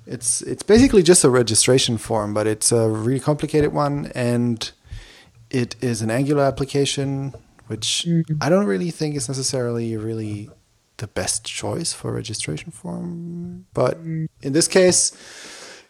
[0.07, 4.71] It's it's basically just a registration form, but it's a really complicated one, and
[5.51, 7.35] it is an Angular application,
[7.71, 8.05] which
[8.41, 10.51] I don't really think is necessarily really
[10.97, 13.67] the best choice for registration form.
[13.73, 13.97] But
[14.43, 15.13] in this case,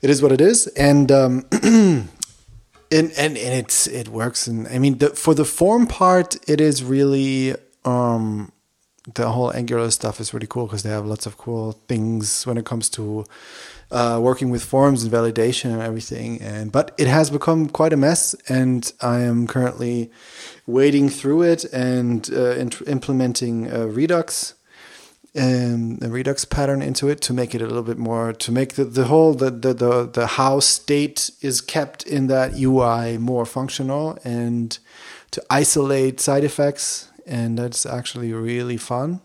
[0.02, 2.10] it is what it is, and um, and,
[2.90, 4.46] and and it's it works.
[4.46, 7.54] And I mean, the, for the form part, it is really
[7.86, 8.52] um,
[9.14, 12.58] the whole Angular stuff is really cool because they have lots of cool things when
[12.58, 13.24] it comes to
[13.90, 16.40] uh, working with forms and validation and everything.
[16.40, 20.10] And but it has become quite a mess, and I am currently
[20.66, 22.54] wading through it and uh,
[22.86, 24.54] implementing uh, Redux
[25.36, 28.74] um, a Redux pattern into it to make it a little bit more to make
[28.74, 33.46] the, the whole the, the the the how state is kept in that UI more
[33.46, 34.78] functional and
[35.30, 39.20] to isolate side effects and that's actually really fun.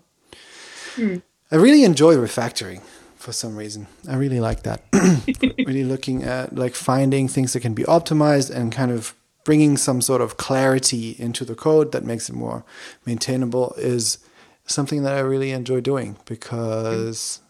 [1.52, 2.82] I really enjoy refactoring
[3.26, 3.88] for some reason.
[4.08, 4.84] I really like that.
[5.58, 10.00] really looking at like finding things that can be optimized and kind of bringing some
[10.00, 12.64] sort of clarity into the code that makes it more
[13.06, 14.20] maintainable is
[14.68, 17.42] something that I really enjoy doing because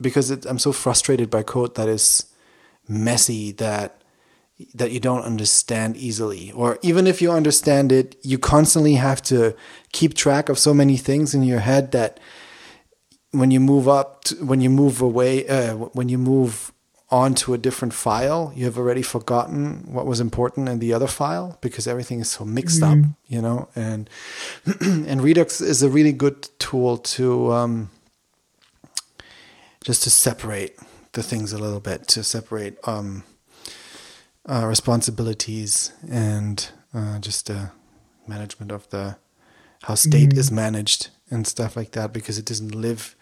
[0.00, 2.26] because it, I'm so frustrated by code that is
[2.88, 4.02] messy that
[4.72, 9.56] that you don't understand easily or even if you understand it you constantly have to
[9.92, 12.20] keep track of so many things in your head that
[13.34, 16.72] when you move up to, when you move away uh, when you move
[17.10, 21.06] on to a different file you have already forgotten what was important in the other
[21.06, 23.68] file because everything is so mixed up you know?
[23.74, 24.08] And
[24.80, 27.90] and redux is a really good tool to um,
[29.84, 30.78] just to separate
[31.12, 33.22] the things a little bit to separate um,
[34.46, 37.70] uh, responsibilities and uh, just the
[38.26, 39.16] management of the
[39.82, 43.14] how state is managed and stuff like that because it doesn't live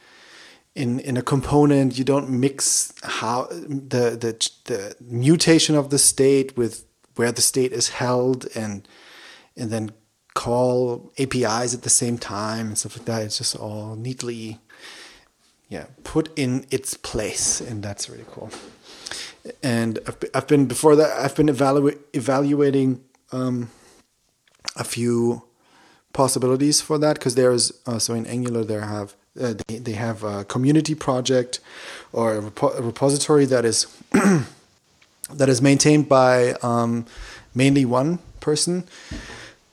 [0.75, 6.57] in in a component you don't mix how the the the mutation of the state
[6.57, 6.85] with
[7.17, 8.89] where the state is held and
[9.57, 9.93] and then
[10.35, 13.23] call APIs at the same time and stuff like that.
[13.23, 14.59] It's just all neatly
[15.69, 18.51] yeah put in its place and that's really cool.
[19.63, 23.71] And I've I've been before that I've been evalu- evaluating um,
[24.77, 25.45] a few
[26.13, 30.23] possibilities for that because there's uh, so in Angular there have uh, they, they have
[30.23, 31.61] a community project
[32.13, 37.07] or a, repo- a repository that is that is maintained by um,
[37.55, 38.85] mainly one person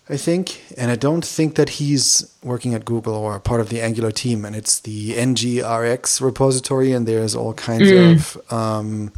[0.09, 0.63] I think.
[0.75, 4.43] And I don't think that he's working at Google or part of the Angular team.
[4.43, 6.91] And it's the NGRX repository.
[6.91, 9.13] And there's all kinds of um,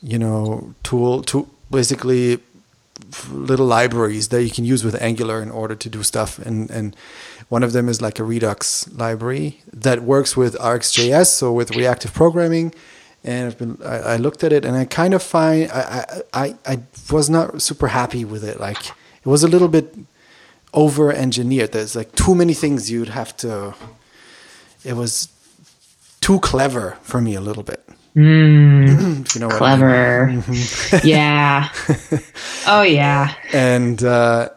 [0.00, 2.38] you know tool to basically
[3.30, 6.38] little libraries that you can use with Angular in order to do stuff.
[6.38, 6.96] And and
[7.52, 12.14] one of them is like a Redux library that works with RxJS, so with reactive
[12.14, 12.72] programming.
[13.22, 16.44] And I've been I, I looked at it and I kind of find I, I
[16.44, 16.74] I I
[17.10, 18.58] was not super happy with it.
[18.58, 18.82] Like
[19.24, 19.86] it was a little bit
[20.72, 21.72] over engineered.
[21.72, 23.74] There's like too many things you'd have to.
[24.82, 25.28] It was
[26.20, 27.80] too clever for me a little bit.
[28.14, 29.76] Mm, you know what I
[30.26, 30.42] mean.
[30.42, 31.00] clever.
[31.04, 31.68] yeah.
[32.66, 33.34] Oh yeah.
[33.52, 34.48] and uh,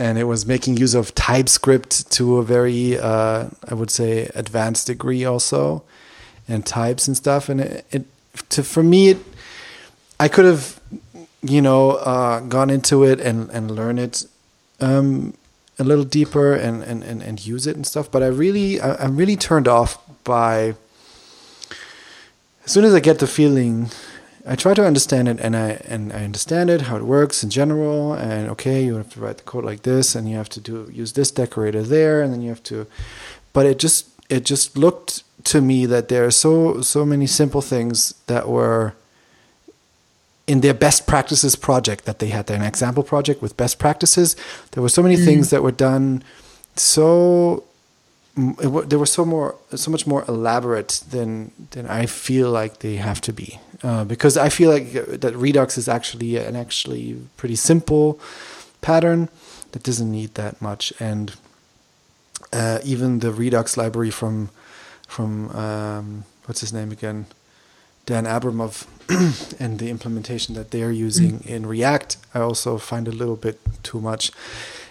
[0.00, 4.86] and it was making use of TypeScript to a very uh, I would say advanced
[4.86, 5.84] degree also,
[6.48, 7.50] and types and stuff.
[7.50, 8.04] And it, it
[8.48, 9.18] to for me, it,
[10.18, 10.80] I could have
[11.42, 14.24] you know uh, gone into it and and learn it.
[14.80, 15.34] Um,
[15.78, 19.02] a little deeper and, and, and, and use it and stuff, but I really I,
[19.02, 20.74] I'm really turned off by
[22.66, 23.90] as soon as I get the feeling,
[24.50, 27.50] I try to understand it, and I and I understand it how it works in
[27.50, 28.14] general.
[28.14, 30.90] And okay, you have to write the code like this, and you have to do
[30.92, 32.86] use this decorator there, and then you have to.
[33.52, 37.62] But it just it just looked to me that there are so so many simple
[37.62, 38.94] things that were
[40.46, 44.34] in their best practices project that they had there, an example project with best practices.
[44.72, 45.24] There were so many mm.
[45.24, 46.24] things that were done
[46.74, 47.64] so
[48.36, 52.96] it, they were so more so much more elaborate than than I feel like they
[52.96, 57.56] have to be uh, because I feel like that Redux is actually an actually pretty
[57.56, 58.20] simple
[58.80, 59.28] pattern
[59.72, 60.92] that doesn't need that much.
[61.00, 61.34] And
[62.52, 64.50] uh, even the Redux library from
[65.06, 67.26] from um, what's his name again?
[68.06, 68.86] Dan Abramov
[69.60, 71.46] and the implementation that they're using mm.
[71.46, 74.32] in React I also find a little bit too much.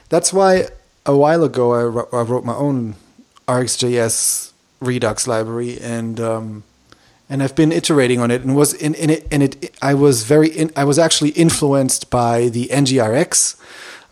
[0.09, 0.69] That's why
[1.05, 2.95] a while ago I, I wrote my own
[3.47, 6.63] RxJS Redux library, and um,
[7.29, 10.23] and I've been iterating on it, and was in, in it, and it I was
[10.23, 13.55] very in, I was actually influenced by the NGRX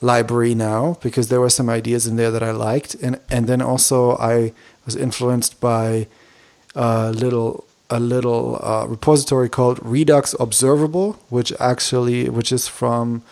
[0.01, 3.61] library now because there were some ideas in there that I liked, and and then
[3.61, 4.53] also I
[4.85, 6.07] was influenced by
[6.75, 13.23] a little a little uh, repository called Redux Observable, which actually which is from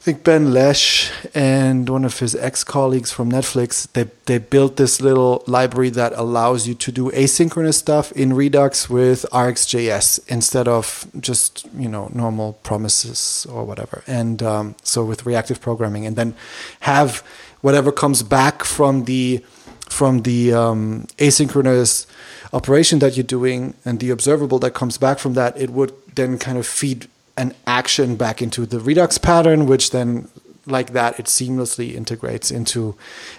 [0.00, 4.98] I think Ben Lesh and one of his ex-colleagues from Netflix, they, they built this
[4.98, 11.06] little library that allows you to do asynchronous stuff in Redux with RxJS instead of
[11.20, 14.02] just, you know, normal promises or whatever.
[14.06, 16.34] And um, so with reactive programming and then
[16.80, 17.22] have
[17.60, 19.44] whatever comes back from the
[19.90, 22.06] from the um, asynchronous
[22.54, 26.38] operation that you're doing and the observable that comes back from that, it would then
[26.38, 27.06] kind of feed
[27.40, 30.28] an action back into the Redux pattern, which then,
[30.66, 32.94] like that, it seamlessly integrates into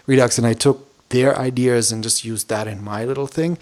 [0.08, 0.38] Redux.
[0.40, 0.78] And I took
[1.10, 3.60] their ideas and just used that in my little thing.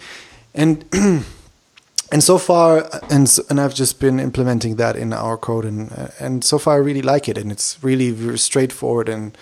[0.54, 0.84] And
[2.12, 6.08] and so far, and and I've just been implementing that in our code, and uh,
[6.18, 9.36] and so far I really like it, and it's really straightforward and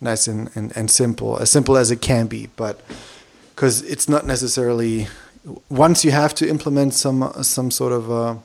[0.00, 2.48] nice and, and, and simple, as simple as it can be.
[2.56, 2.80] But
[3.54, 5.08] because it's not necessarily
[5.68, 8.36] once you have to implement some some sort of uh,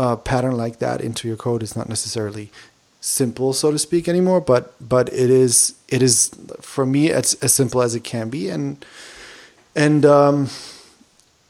[0.00, 2.50] uh, a pattern like that into your code is not necessarily
[3.00, 4.40] simple, so to speak, anymore.
[4.40, 6.30] But but it is it is
[6.60, 8.84] for me it's as simple as it can be, and
[9.76, 10.48] and um,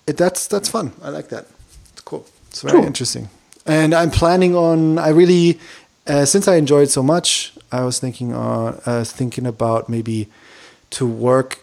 [0.06, 0.92] it, that's that's fun.
[1.02, 1.46] I like that.
[1.92, 2.26] It's cool.
[2.48, 2.86] It's very cool.
[2.86, 3.28] interesting.
[3.66, 4.98] And I'm planning on.
[4.98, 5.60] I really
[6.06, 10.28] uh, since I enjoyed so much, I was thinking on uh, thinking about maybe
[10.90, 11.60] to work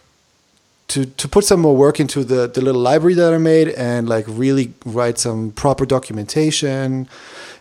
[0.88, 4.08] to to put some more work into the the little library that I made and
[4.08, 7.08] like really write some proper documentation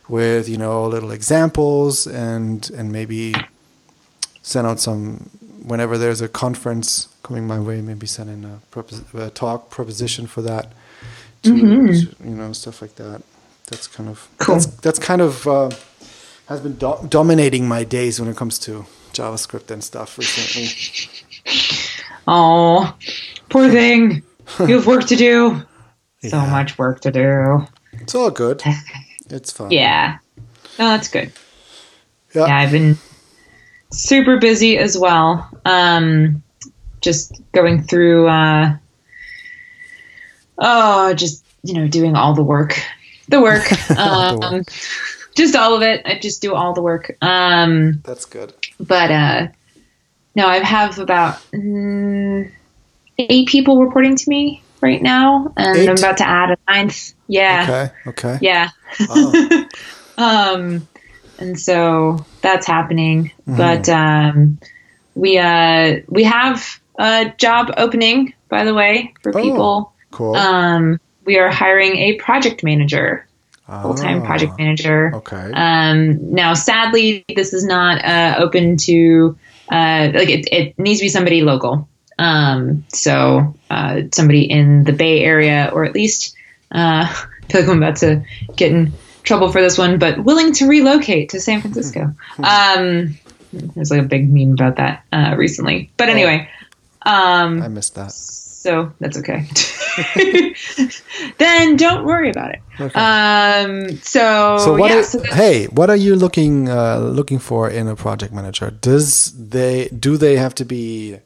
[0.09, 3.35] with you know little examples and and maybe
[4.43, 5.31] send out some
[5.65, 10.29] whenever there's a conference coming my way maybe send in a, propos- a talk proposition
[10.29, 10.73] for that
[11.43, 11.87] to, mm-hmm.
[11.89, 13.23] to, you know stuff like that
[13.67, 14.55] that's kind of cool.
[14.55, 15.71] that's, that's kind of uh,
[16.49, 20.69] has been do- dominating my days when it comes to javascript and stuff recently
[22.27, 22.97] Oh,
[23.49, 24.23] poor thing.
[24.61, 25.61] You have work to do.
[26.23, 26.31] Yeah.
[26.31, 27.67] So much work to do.
[27.95, 28.63] It's all good.
[29.29, 29.73] It's fun.
[29.73, 30.19] Yeah.
[30.79, 31.33] No, that's good.
[32.33, 32.47] Yeah.
[32.47, 32.97] yeah, I've been
[33.91, 35.51] super busy as well.
[35.65, 36.45] Um,
[37.01, 38.77] just going through, uh,
[40.59, 42.81] oh, just, you know, doing all the work.
[43.29, 43.71] The work.
[43.91, 44.67] Um, the work.
[45.37, 46.03] just all of it.
[46.05, 47.17] I just do all the work.
[47.21, 48.55] Um, that's good.
[48.79, 49.49] But, uh,
[50.37, 52.51] no, I have about mm,
[53.19, 57.15] eight people reporting to me right now, and i I'm about to add a ninth.
[57.27, 57.91] Yeah.
[58.05, 58.11] Okay.
[58.11, 58.39] Okay.
[58.43, 58.69] Yeah.
[59.09, 59.67] Oh.
[60.19, 60.87] um,
[61.39, 63.57] and so that's happening, mm.
[63.57, 64.59] but um,
[65.15, 69.93] we uh we have a job opening, by the way, for oh, people.
[70.11, 70.37] Cool.
[70.37, 73.27] Um, we are hiring a project manager
[73.67, 75.13] full time oh, project manager.
[75.15, 75.51] Okay.
[75.53, 79.37] Um, now, sadly, this is not uh, open to
[79.71, 81.89] uh, like it, it needs to be somebody local.
[82.19, 86.37] Um, so uh, somebody in the Bay Area, or at least
[86.73, 87.07] uh,
[87.49, 88.25] I feel like I'm about to
[88.57, 88.93] get in
[89.23, 92.15] trouble for this one, but willing to relocate to San Francisco.
[92.39, 93.19] Um,
[93.53, 95.91] there's like a big meme about that uh, recently.
[95.97, 96.49] But anyway,
[97.03, 98.13] um, I missed that.
[98.13, 99.47] So that's okay.
[101.39, 102.61] then don't worry about it.
[102.81, 103.01] Okay.
[103.01, 104.91] Um, so, so what?
[104.91, 108.71] Yeah, so hey, what are you looking uh, looking for in a project manager?
[108.71, 111.19] Does they do they have to be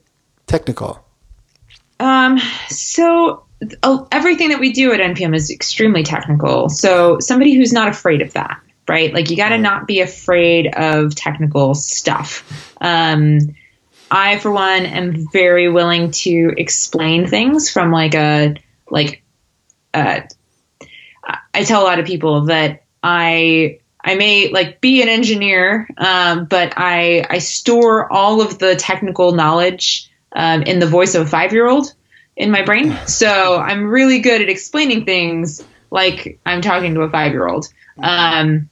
[0.47, 1.05] technical?
[1.99, 3.45] Um, so
[3.83, 6.69] uh, everything that we do at npm is extremely technical.
[6.69, 8.59] So somebody who's not afraid of that,
[8.89, 9.13] right?
[9.13, 9.61] Like you got to right.
[9.61, 12.75] not be afraid of technical stuff.
[12.81, 13.55] Um,
[14.11, 18.57] I, for one, am very willing to explain things from like a
[18.91, 19.23] like.
[19.95, 20.21] Uh,
[21.53, 26.47] I tell a lot of people that I I may like be an engineer, um,
[26.47, 31.29] but I I store all of the technical knowledge um, in the voice of a
[31.29, 31.93] five year old
[32.37, 32.97] in my brain.
[33.07, 37.67] So I'm really good at explaining things like I'm talking to a five year old.
[38.03, 38.71] Um,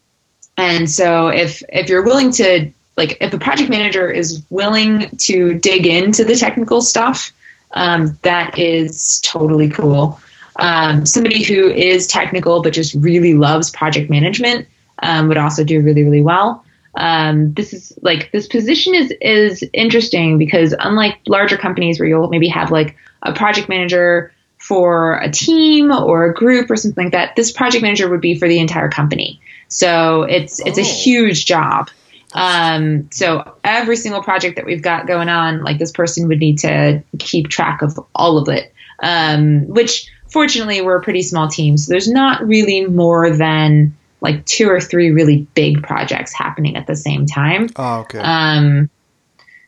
[0.56, 5.54] and so if if you're willing to like if a project manager is willing to
[5.54, 7.32] dig into the technical stuff
[7.72, 10.18] Um, that is totally cool.
[10.56, 14.66] Um, somebody who is technical but just really loves project management
[15.02, 16.64] um, would also do really, really well.
[16.96, 22.28] Um, this is like this position is is interesting because unlike larger companies where you'll
[22.30, 27.12] maybe have like a project manager for a team or a group or something like
[27.12, 29.38] that, this project manager would be for the entire company.
[29.68, 31.02] So it's it's a Oh.
[31.04, 31.90] huge job.
[32.34, 36.58] Um, so every single project that we've got going on, like this person would need
[36.60, 38.72] to keep track of all of it.
[39.00, 44.44] Um, which fortunately we're a pretty small team, so there's not really more than like
[44.44, 47.68] two or three really big projects happening at the same time.
[47.76, 48.18] Oh, okay.
[48.18, 48.90] Um,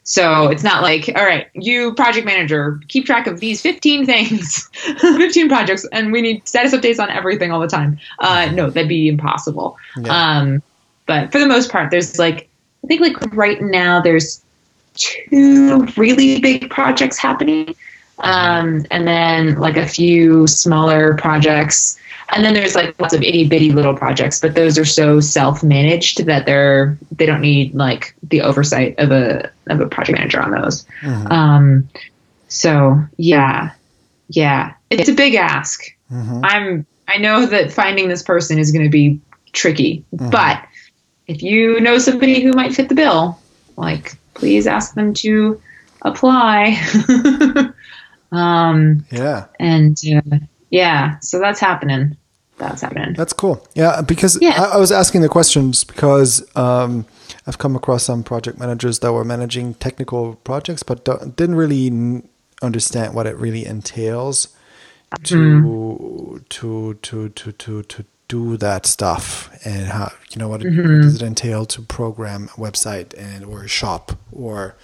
[0.03, 4.69] so it's not like, all right, you project manager, keep track of these 15 things,
[4.73, 7.99] 15 projects, and we need status updates on everything all the time.
[8.19, 9.79] Uh, no, that'd be impossible.
[9.97, 10.39] Yeah.
[10.39, 10.63] Um,
[11.07, 12.50] but for the most part, there's like,
[12.85, 14.43] I think like right now there's
[14.95, 17.75] two really big projects happening.
[18.23, 21.99] Um, and then like a few smaller projects.
[22.33, 25.63] And then there's like lots of itty bitty little projects, but those are so self
[25.63, 30.41] managed that they're they don't need like the oversight of a of a project manager
[30.41, 30.85] on those.
[31.01, 31.31] Mhm.
[31.31, 31.89] Um,
[32.49, 33.71] so yeah,
[34.29, 35.83] yeah, it's a big ask.
[36.13, 36.41] Mhm.
[36.45, 39.19] I'm I know that finding this person is going to be
[39.53, 40.31] tricky, Mhm.
[40.31, 40.63] but
[41.31, 43.39] if you know somebody who might fit the bill,
[43.77, 45.61] like please ask them to
[46.03, 46.77] apply.
[48.33, 49.47] um, Yeah.
[49.61, 50.39] and uh,
[50.71, 52.17] yeah, so that's happening.
[52.59, 53.15] That's happening.
[53.15, 53.67] That's cool.
[53.75, 54.61] Yeah, because Yeah.
[54.63, 57.07] I, I was asking the questions because um,
[57.47, 61.87] I've come across some project managers that were managing technical projects, but don't, didn't really
[61.87, 62.29] n-
[62.61, 64.49] understand what it really entails
[65.25, 68.05] to to to to to to
[68.37, 69.25] do that stuff
[69.67, 73.45] and how you know what, it, what does it entail to program a website and
[73.51, 74.77] or a shop or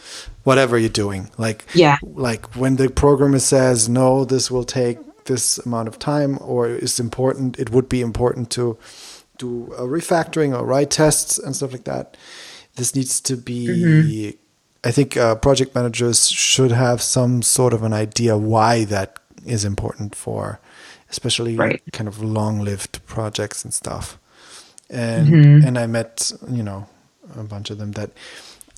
[0.48, 1.30] whatever you're doing?
[1.38, 1.96] Like Yeah.
[2.02, 6.98] like when the programmer says no this will take this amount of time or it's
[7.00, 8.64] important it would be important to
[9.38, 12.16] do a refactoring or write tests and stuff like that
[12.76, 13.64] this needs to be
[14.84, 19.64] i think uh, project managers should have some sort of an idea why that is
[19.64, 20.58] important for
[21.16, 21.82] especially Right.
[21.92, 24.18] kind of long-lived projects and stuff.
[24.88, 25.66] And mm-hmm.
[25.66, 26.86] and i met you know
[27.34, 28.10] a bunch of them that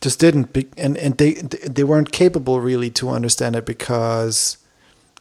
[0.01, 1.33] just didn't be, and and they
[1.77, 4.57] they weren't capable really to understand it because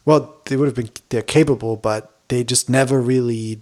[0.05, 3.59] well they would have been they're capable but they just never really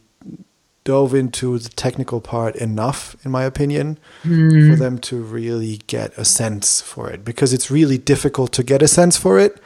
[0.85, 4.75] dove into the technical part enough in my opinion for mm-hmm.
[4.79, 7.25] them to really get a sense for it.
[7.25, 9.59] Because it's really difficult to get a sense for it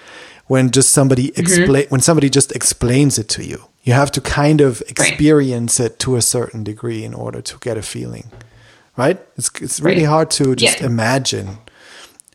[0.48, 1.42] when just somebody mm-hmm.
[1.42, 6.00] explain when somebody just explains it to you you have to kind of experience it
[6.00, 8.30] to a certain degree in order to get a feeling
[8.98, 10.10] right it's it's really Right.
[10.10, 10.86] hard to just Yeah.
[10.88, 11.58] imagine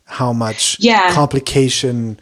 [0.04, 1.12] how much Yeah.
[1.14, 2.18] complication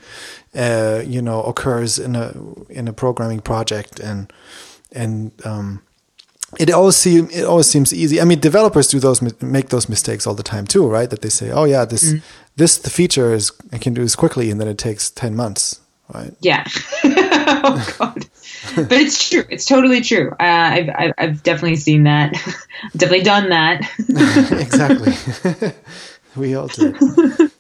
[0.55, 2.33] uh, you know occurs in a
[2.69, 4.33] in a programming project and
[4.95, 5.81] and um,
[6.59, 8.21] it always seem it always seems easy.
[8.21, 11.09] I mean, developers do those make those mistakes all the time too, right?
[11.11, 12.15] That they say, "Oh yeah, this
[12.57, 15.81] this the feature is I can do this quickly," and then it takes ten months,
[16.15, 16.35] right?
[16.41, 16.65] Yeah.
[17.65, 18.27] oh God.
[18.77, 19.45] But it's true.
[19.49, 20.31] It's totally true.
[20.31, 22.33] Uh, I've, I've I've definitely seen that.
[22.97, 23.91] definitely done that.
[24.61, 25.73] exactly.
[26.37, 27.51] we all do.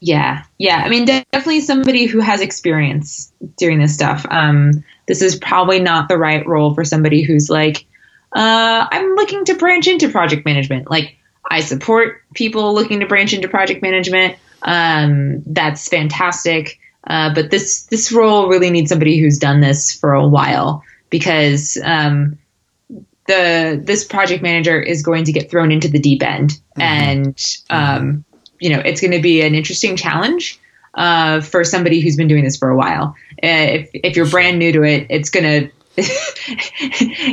[0.00, 0.44] yeah.
[0.58, 0.82] Yeah.
[0.84, 4.26] I mean, definitely somebody who has experience doing this stuff.
[4.30, 7.86] Um, this is probably not the right role for somebody who's like,
[8.34, 10.90] uh, I'm looking to branch into project management.
[10.90, 11.16] Like,
[11.50, 14.36] I support people looking to branch into project management.
[14.62, 16.77] Um, that's fantastic.
[17.08, 21.78] Uh, but this this role really needs somebody who's done this for a while because
[21.84, 22.38] um,
[23.26, 28.24] the this project manager is going to get thrown into the deep end, and um,
[28.60, 30.60] you know it's going to be an interesting challenge
[30.94, 33.14] uh, for somebody who's been doing this for a while.
[33.42, 35.70] Uh, if if you're brand new to it, it's gonna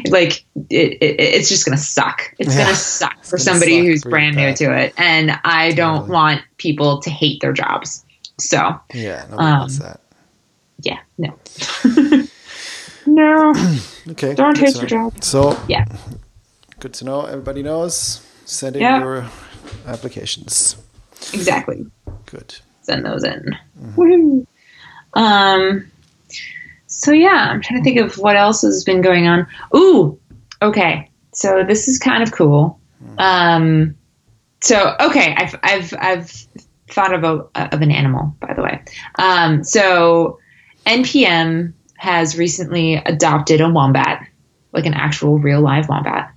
[0.10, 2.34] like it, it, it's just gonna suck.
[2.40, 2.64] It's Yeah.
[2.64, 6.12] gonna suck for gonna somebody suck who's brand new to it, and I don't Totally.
[6.12, 8.05] want people to hate their jobs.
[8.40, 10.00] So Yeah, nobody Um, wants that.
[10.80, 11.38] yeah, no,
[13.06, 13.54] no,
[14.12, 15.24] Okay, don't hate your job.
[15.24, 15.86] So Yeah.
[16.80, 17.26] good to know.
[17.26, 18.22] Everybody knows.
[18.46, 19.00] Send in Yeah.
[19.00, 19.26] your
[19.88, 20.76] applications.
[21.34, 21.86] exactly.
[22.26, 22.56] Good.
[22.82, 23.58] send those in.
[23.98, 24.46] Woohoo.
[25.14, 25.92] Um,
[26.88, 29.48] so yeah, I'm trying to think of what else has been going on.
[29.76, 30.20] Ooh,
[30.62, 31.10] okay.
[31.34, 32.80] So this is kind of cool.
[33.18, 33.96] Um,
[34.62, 36.48] so okay, I've I've I've
[36.90, 38.82] thought of a of an animal, by the way.
[39.18, 40.40] Um, so
[40.86, 44.28] NPM has recently adopted a wombat,
[44.72, 46.32] like an actual real live wombat,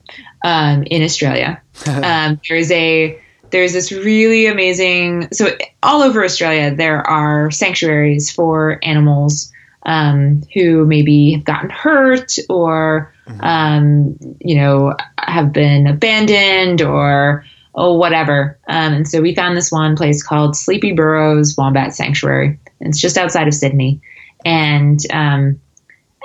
[0.44, 1.60] um, in Australia.
[1.86, 3.20] um, there is a
[3.50, 5.28] there's this really amazing.
[5.32, 5.48] So
[5.82, 9.52] all over Australia, there are sanctuaries for animals
[9.84, 17.44] um, who maybe have gotten hurt or um, you know have been abandoned or
[17.78, 18.58] oh whatever.
[18.68, 22.58] Um, and so we found this one place called Sleepy Burrows Wombat Sanctuary.
[22.80, 24.00] It's just outside of Sydney,
[24.44, 25.60] and um,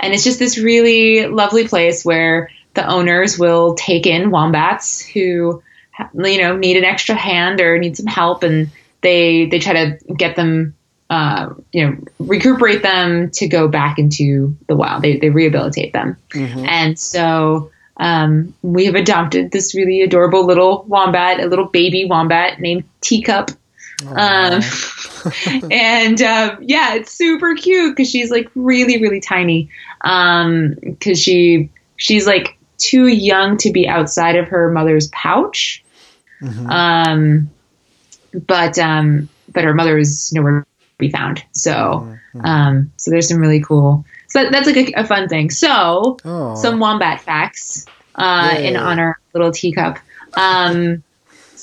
[0.02, 5.62] and it's just this really lovely place where the owners will take in wombats who
[6.16, 8.70] you know need an extra hand or need some help and
[9.02, 10.74] they they try to get them
[11.10, 16.18] uh, you know recuperate them to go back into the wild they, they rehabilitate them
[16.30, 16.66] mm-hmm.
[16.66, 17.70] and so
[18.04, 23.52] um, we have adopted this really adorable little wombat a little baby wombat named teacup
[24.08, 24.62] um,
[25.72, 29.70] and uh, yeah it's super cute because she's like really really tiny
[30.02, 35.84] because um, she she's like too young to be outside of her mother's pouch.
[36.42, 36.70] Mm-hmm.
[36.70, 37.50] Um,
[38.48, 41.44] but um, but her mother is nowhere to be found.
[41.54, 42.46] So mm-hmm.
[42.46, 44.06] um, so there's some really cool.
[44.28, 45.50] So that, that's like a, a, fun thing.
[45.52, 46.56] So oh.
[46.56, 47.86] some wombat facts
[48.16, 50.00] uh, in honor of little teacup.
[50.36, 51.04] Um,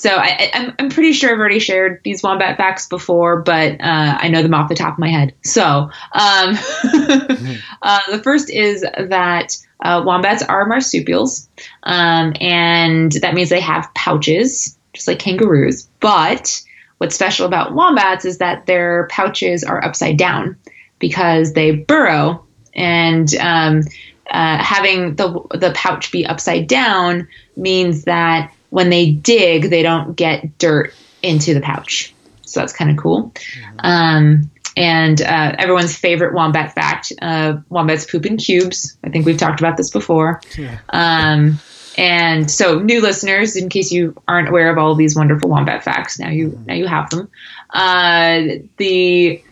[0.01, 4.17] so I, am I'm pretty sure I've already shared these wombat facts before, but uh,
[4.19, 5.35] I know them off the top of my head.
[5.43, 11.47] So um, uh, the first is that uh, wombats are marsupials,
[11.83, 15.87] um, and that means they have pouches, just like kangaroos.
[15.99, 16.63] But
[16.97, 20.57] what's special about wombats is that their pouches are upside down
[20.97, 22.43] because they burrow,
[22.73, 23.83] and um,
[24.31, 30.15] uh, having the the pouch be upside down means that when they dig, they don't
[30.15, 32.13] get dirt into the pouch.
[32.43, 33.31] So that's kind of cool.
[33.31, 33.79] Mm-hmm.
[33.79, 38.97] Um, and uh, everyone's favorite wombat fact uh, wombats poop in cubes.
[39.03, 40.41] I think we've talked about this before.
[40.57, 40.79] Yeah.
[40.89, 41.59] Um,
[41.97, 45.83] and so, new listeners, in case you aren't aware of all of these wonderful wombat
[45.83, 47.29] facts, now you now you have them.
[47.69, 48.43] Uh,
[48.77, 49.43] the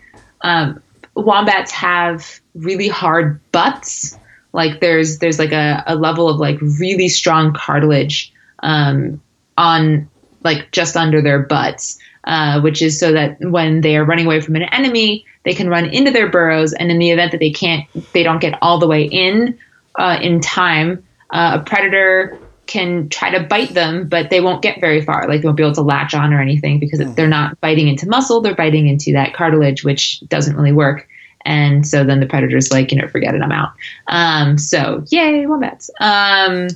[0.42, 0.82] um,
[1.16, 4.18] wombats have really hard butts.
[4.52, 8.34] Like there's there's like a, a level of like really strong cartilage
[8.64, 9.22] um,
[9.58, 10.10] on
[10.44, 14.42] like just under their butts uh, which is so that when they are running away
[14.42, 17.52] from an enemy, they can run into their burrows, and in the event that they
[17.52, 19.58] can't, they don't get all the way in
[19.96, 22.38] uh, in time, uh, a predator
[22.68, 25.28] can try to bite them, but they won't get very far.
[25.28, 27.16] Like they won't be able to latch on or anything because mm.
[27.16, 31.08] they're not biting into muscle; they're biting into that cartilage, which doesn't really work.
[31.50, 33.74] And so then the predator's like, you know, forget it, I'm out.
[34.08, 35.90] Um, so yay, wombats.
[36.00, 36.68] Um,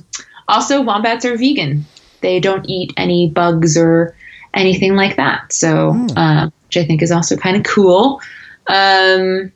[0.48, 1.86] also, wombats are vegan.
[2.22, 4.16] They don't eat any bugs or
[4.52, 5.52] anything like that.
[5.52, 6.12] So, mm.
[6.16, 8.20] uh, which I think is also kind of cool.
[8.66, 9.52] Um,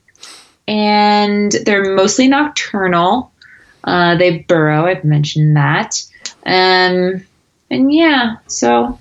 [0.69, 3.33] and they're mostly nocturnal.
[3.83, 4.87] Uh, they burrow.
[4.87, 6.01] I've mentioned that.
[6.47, 7.27] Um,
[7.71, 9.01] and yeah, so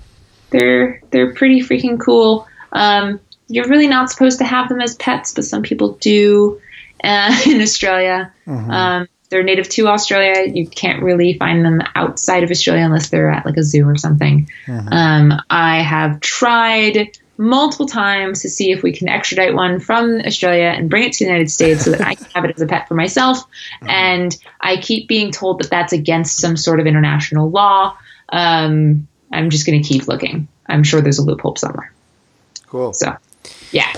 [0.50, 2.48] they're they're pretty freaking cool.
[2.72, 6.60] Um, you're really not supposed to have them as pets, but some people do
[7.02, 8.32] uh, in Australia.
[8.46, 8.70] Mm-hmm.
[8.70, 10.50] Um, they're native to Australia.
[10.50, 13.96] You can't really find them outside of Australia unless they're at like a zoo or
[13.96, 14.48] something.
[14.66, 14.88] Mm-hmm.
[14.90, 20.72] Um, I have tried multiple times to see if we can extradite one from Australia
[20.76, 22.66] and bring it to the United States so that I can have it as a
[22.66, 23.38] pet for myself.
[23.38, 23.90] Mm-hmm.
[23.90, 27.96] And I keep being told that that's against some sort of international law.
[28.30, 30.48] Um, I'm just going to keep looking.
[30.66, 31.92] I'm sure there's a loophole somewhere.
[32.66, 32.92] Cool.
[32.92, 33.16] So,
[33.72, 33.92] yeah.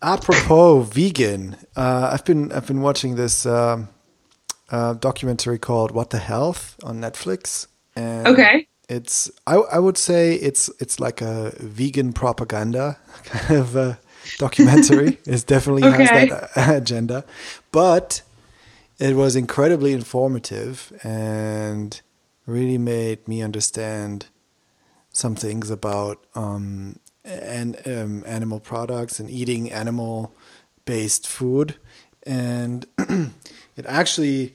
[0.00, 3.46] Apropos vegan, uh, I've been I've been watching this.
[3.46, 3.88] Um,
[4.70, 7.66] uh, documentary called "What the Health" on Netflix.
[7.96, 8.66] And okay.
[8.88, 13.98] It's I, I would say it's it's like a vegan propaganda kind of a
[14.38, 15.18] documentary.
[15.26, 16.04] it definitely okay.
[16.04, 17.24] has that agenda,
[17.72, 18.22] but
[18.98, 22.00] it was incredibly informative and
[22.46, 24.26] really made me understand
[25.12, 26.98] some things about um,
[27.28, 30.34] and um, animal products and eating animal
[30.84, 31.76] based food
[32.24, 32.86] and
[33.76, 34.54] it actually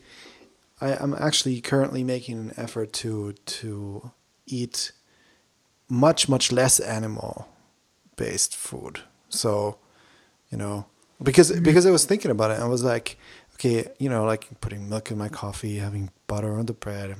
[0.81, 4.11] I, am actually currently making an effort to to
[4.45, 4.91] eat
[5.89, 7.47] much much less animal
[8.15, 8.99] based food.
[9.29, 9.77] So,
[10.51, 10.85] you know,
[11.21, 11.63] because mm-hmm.
[11.63, 13.17] because I was thinking about it, I was like,
[13.55, 17.15] okay, you know, like putting milk in my coffee, having butter on the bread.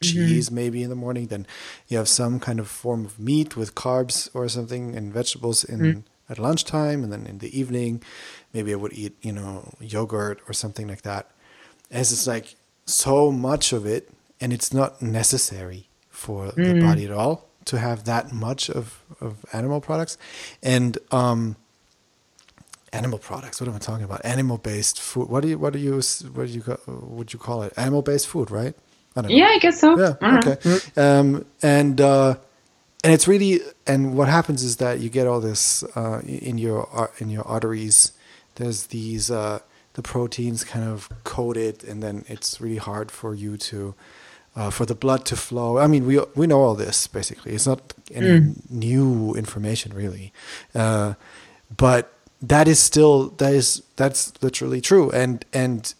[0.00, 0.54] Cheese mm-hmm.
[0.54, 1.26] maybe in the morning.
[1.26, 1.46] Then
[1.88, 5.78] you have some kind of form of meat with carbs or something and vegetables in
[5.80, 6.00] mm-hmm.
[6.28, 8.02] at lunchtime, and then in the evening,
[8.52, 11.30] maybe I would eat you know yogurt or something like that.
[11.90, 12.56] As it's like
[12.86, 14.10] so much of it,
[14.40, 16.64] and it's not necessary for mm.
[16.64, 20.18] the body at all to have that much of, of animal products.
[20.62, 21.56] And um,
[22.92, 23.60] animal products.
[23.60, 24.24] What am I talking about?
[24.24, 25.28] Animal based food.
[25.28, 26.00] What do you what do you
[26.32, 27.72] what do you would you call it?
[27.76, 28.74] Animal based food, right?
[29.16, 29.98] I yeah, I guess so.
[29.98, 30.38] Yeah.
[30.38, 30.56] Okay.
[30.56, 31.00] Mm-hmm.
[31.00, 32.36] Um, and uh,
[33.04, 37.10] and it's really and what happens is that you get all this uh, in your
[37.18, 38.12] in your arteries.
[38.56, 39.60] There's these uh,
[39.94, 43.94] the proteins kind of coated, and then it's really hard for you to
[44.56, 45.78] uh, for the blood to flow.
[45.78, 47.52] I mean, we we know all this basically.
[47.52, 50.32] It's not any new information really,
[50.74, 51.14] uh,
[51.74, 55.10] but that is still that is that's literally true.
[55.10, 55.92] And and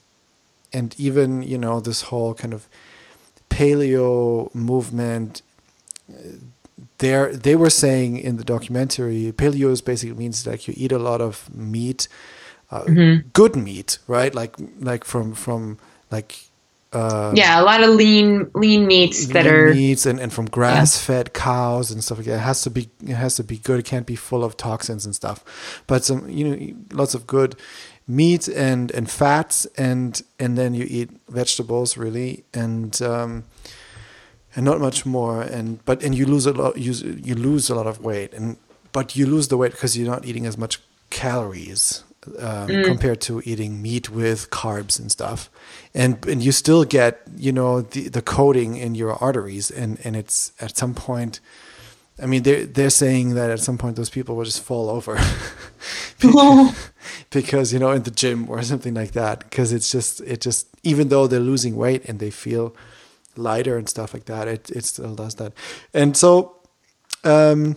[0.72, 2.68] and even you know this whole kind of
[3.52, 5.42] paleo movement.
[6.98, 10.98] There, they were saying in the documentary, paleo is basically means like you eat a
[10.98, 12.08] lot of meat,
[12.70, 12.84] uh,
[13.32, 14.34] good meat, right?
[14.34, 15.78] Like like from from
[16.10, 16.30] like
[16.92, 20.46] uh, yeah, a lot of lean lean meats that lean are meats and, and from
[20.46, 22.34] grass fed cows and stuff like that.
[22.34, 23.80] It has to be it has to be good.
[23.80, 25.82] It can't be full of toxins and stuff.
[25.86, 27.56] But some you know lots of good
[28.06, 33.44] meat and and fats and and then you eat vegetables really and um,
[34.54, 35.42] and not much more.
[35.42, 38.32] And but and you lose a lot you you lose a lot of weight.
[38.34, 38.56] And
[38.92, 40.80] but you lose the weight because you're not eating as much
[41.10, 42.04] calories
[42.38, 45.50] um, compared to eating meat with carbs and stuff.
[45.94, 49.70] And and you still get you know the the coating in your arteries.
[49.70, 51.40] And and it's at some point
[52.22, 55.16] I mean they're they're saying that at some point those people will just fall over
[57.30, 60.66] because, you know in the gym or something like that because it's just it just
[60.82, 62.74] even though they're losing weight and they feel
[63.36, 65.52] lighter and stuff like that it it still does that
[65.94, 66.56] and so
[67.24, 67.76] um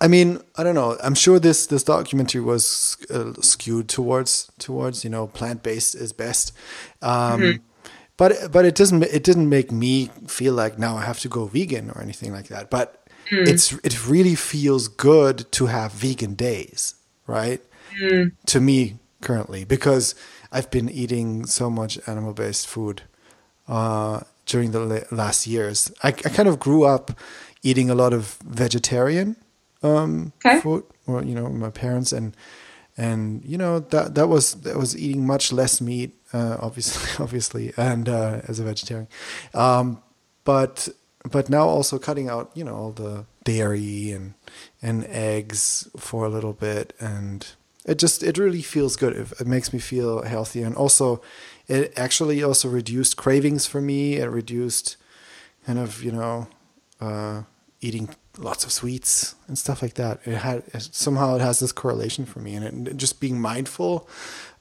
[0.00, 0.96] I mean, I don't know.
[1.02, 6.12] I'm sure this this documentary was uh, skewed towards towards you know plant based is
[6.12, 6.52] best,
[7.02, 7.40] um,
[8.16, 11.46] but but it doesn't it didn't make me feel like now I have to go
[11.46, 12.70] vegan or anything like that.
[12.70, 13.08] But
[13.46, 16.94] it's it really feels good to have vegan days,
[17.26, 17.60] right?
[18.46, 20.14] To me currently because
[20.52, 23.02] I've been eating so much animal based food
[23.68, 25.92] uh, during the last years.
[26.02, 27.12] I, I kind of grew up
[27.62, 29.36] eating a lot of vegetarian
[29.82, 30.60] um, Okay.
[30.60, 32.34] food, or you know, my parents and
[32.96, 37.72] and you know that that was that was eating much less meat, uh, obviously, obviously,
[37.76, 39.08] and uh, as a vegetarian,
[39.54, 40.02] um,
[40.44, 40.88] but
[41.30, 44.34] but now also cutting out you know all the dairy and
[44.82, 47.54] and eggs for a little bit and
[47.84, 49.16] it just it really feels good.
[49.16, 50.62] It, it makes me feel healthy.
[50.62, 51.22] And also
[51.68, 54.16] it actually also reduced cravings for me.
[54.16, 54.96] It reduced
[55.66, 56.48] kind of you know
[57.00, 57.42] uh,
[57.80, 60.20] eating lots of sweets and stuff like that.
[60.24, 60.62] It had
[60.94, 62.54] somehow it has this correlation for me.
[62.54, 64.08] And, it, just being mindful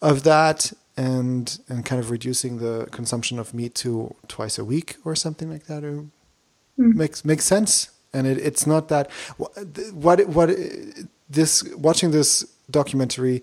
[0.02, 4.98] of that and and kind of reducing the consumption of meat to twice a week
[5.04, 6.06] or something like that it
[6.78, 7.92] makes makes sense.
[8.12, 10.50] And it, it's not that wh- what what
[11.30, 13.42] this watching this documentary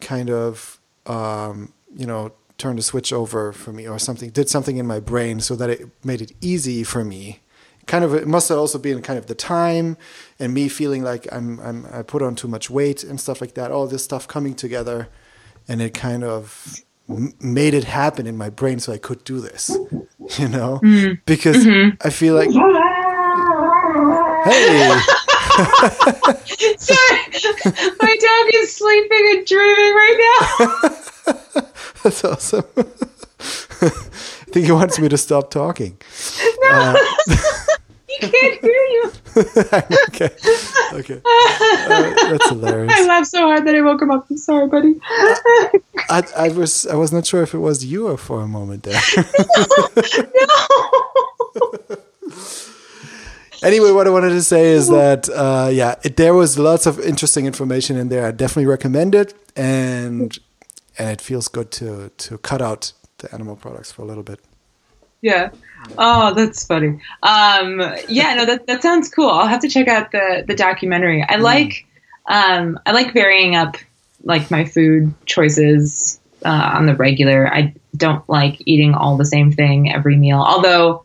[0.00, 4.78] kind of um, you know turned a switch over for me or something did something
[4.78, 7.40] in my brain so that it made it easy for me.
[7.86, 9.96] Kind of it must have also been kind of the time
[10.40, 13.54] and me feeling like I'm, I'm I put on too much weight and stuff like
[13.54, 15.08] that all this stuff coming together.
[15.68, 16.76] And it kind of
[17.40, 19.76] made it happen in my brain so I could do this
[20.38, 20.80] you know?
[21.26, 21.66] Because
[22.00, 22.50] I feel like
[24.44, 25.00] hey
[26.78, 27.20] Sorry,
[28.00, 31.62] my dog is sleeping and dreaming right now.
[32.02, 32.64] That's awesome.
[32.76, 33.88] I
[34.52, 35.98] think he wants me to stop talking.
[36.60, 36.96] No
[38.08, 39.12] he can't hear you.
[40.08, 40.30] okay.
[40.92, 41.20] Okay.
[41.24, 42.92] Uh, that's hilarious.
[42.96, 44.26] I laughed so hard that I woke him up.
[44.30, 44.94] I'm sorry, buddy.
[46.08, 48.84] I, I was I was not sure if it was you or for a moment
[48.84, 49.00] there.
[53.62, 57.00] Anyway, what I wanted to say is that uh, yeah, it, there was lots of
[57.00, 58.26] interesting information in there.
[58.26, 60.38] I definitely recommend it, and
[60.98, 64.40] and it feels good to to cut out the animal products for a little bit.
[65.22, 65.50] Yeah.
[65.98, 67.00] Oh, that's funny.
[67.22, 69.30] Um, yeah, no, that that sounds cool.
[69.30, 71.24] I'll have to check out the the documentary.
[71.28, 71.86] I like
[72.26, 73.76] um, I like varying up
[74.24, 77.52] like my food choices uh, on the regular.
[77.52, 80.38] I don't like eating all the same thing every meal.
[80.38, 81.04] Although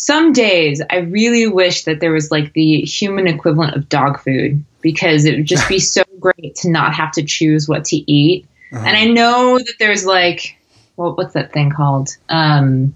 [0.00, 4.64] some days I really wish that there was like the human equivalent of dog food
[4.80, 8.46] because it would just be so great to not have to choose what to eat.
[8.72, 10.56] And I know that there's like,
[10.96, 12.16] well, what's that thing called?
[12.30, 12.94] Um,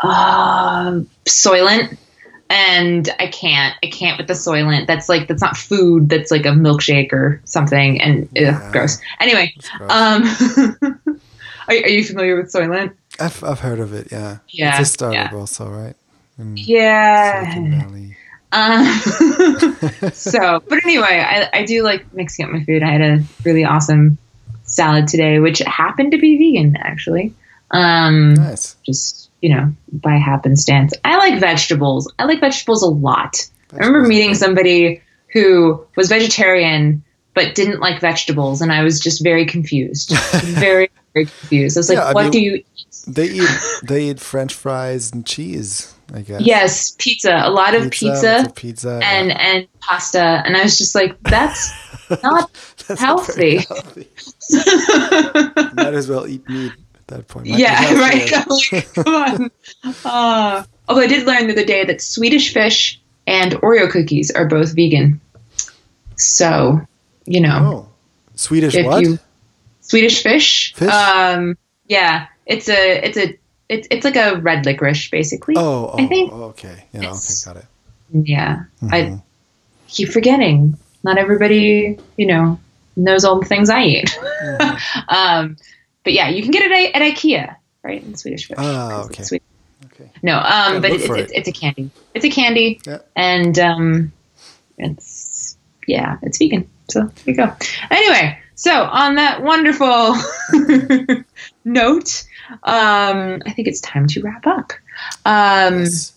[0.00, 1.98] um, Soylent,
[2.48, 3.74] and I can't.
[3.82, 4.86] I can't with the Soylent.
[4.86, 6.08] That's like that's not food.
[6.08, 9.00] That's like a milkshake or something, and ugh, gross.
[9.20, 9.90] Anyway, gross.
[9.90, 10.76] um,
[11.68, 12.94] are, are you familiar with Soylent?
[13.20, 14.08] I've I've heard of it.
[14.12, 14.38] Yeah.
[14.48, 15.38] Yeah, It's a startup yeah.
[15.38, 15.94] also, right?
[16.38, 17.82] In Yeah.
[18.54, 18.84] Um,
[20.12, 22.82] so, but anyway, I, I do like mixing up my food.
[22.82, 24.18] I had a really awesome
[24.64, 27.34] salad today, which happened to be vegan, actually.
[27.70, 28.76] Um, Nice.
[28.84, 30.92] just you know, by happenstance.
[31.04, 32.12] I like vegetables.
[32.18, 33.48] I like vegetables a lot.
[33.72, 35.02] I remember meeting somebody
[35.32, 37.02] who was vegetarian
[37.34, 40.10] but didn't like vegetables, and I was just very confused.
[40.42, 41.78] very, very confused.
[41.78, 42.66] I was like, Yeah, I what mean- do you eat?
[43.06, 43.48] They eat
[43.84, 45.94] they eat French fries and cheese.
[46.14, 46.42] I guess.
[46.42, 47.40] Yes, pizza.
[47.42, 50.42] A lot of lots pizza, pizza and and pasta.
[50.44, 51.70] And I was just like, that's
[52.22, 52.50] not
[52.86, 53.56] That's not healthy.
[53.58, 54.08] healthy.
[55.74, 57.46] Might as well eat meat at that point.
[57.48, 58.28] Might yeah, right.
[58.28, 58.82] healthier.
[58.96, 59.50] I'm like, come on.
[60.04, 64.46] Uh, although I did learn the other day that Swedish fish and Oreo cookies are
[64.46, 65.20] both vegan.
[66.16, 66.80] So,
[67.24, 67.88] you know, Oh,
[68.34, 69.02] Swedish what?
[69.02, 69.18] you
[69.80, 70.88] Swedish fish, Fish?
[70.90, 73.38] um, yeah, it's a it's a
[73.68, 75.54] it's it's like a red licorice basically.
[75.56, 76.84] oh, oh, I think okay.
[76.92, 77.64] Yeah, okay, got it.
[78.12, 78.92] Yeah, Mhm.
[78.92, 79.22] I
[79.88, 80.76] keep forgetting.
[81.04, 82.60] Not everybody, you know,
[82.96, 84.08] knows all the things I eat.
[84.10, 84.98] Mm-hmm.
[85.08, 85.56] um,
[86.04, 88.02] but yeah, you can get it at, at IKEA, right?
[88.02, 88.56] In Swedish fish.
[88.56, 89.40] 'cause okay.
[89.86, 90.10] Okay.
[90.22, 91.38] No, um, Yeah, but it's, it's, it.
[91.38, 91.90] it's a candy.
[92.14, 92.98] It's a candy, Yeah.
[93.16, 94.12] and um,
[94.78, 96.68] it's yeah, it's vegan.
[96.88, 97.52] So there you go.
[97.90, 100.14] Anyway, so on that wonderful
[101.64, 102.24] note,
[102.62, 104.72] um, I think it's time to wrap up.
[105.24, 106.12] Um, Yes.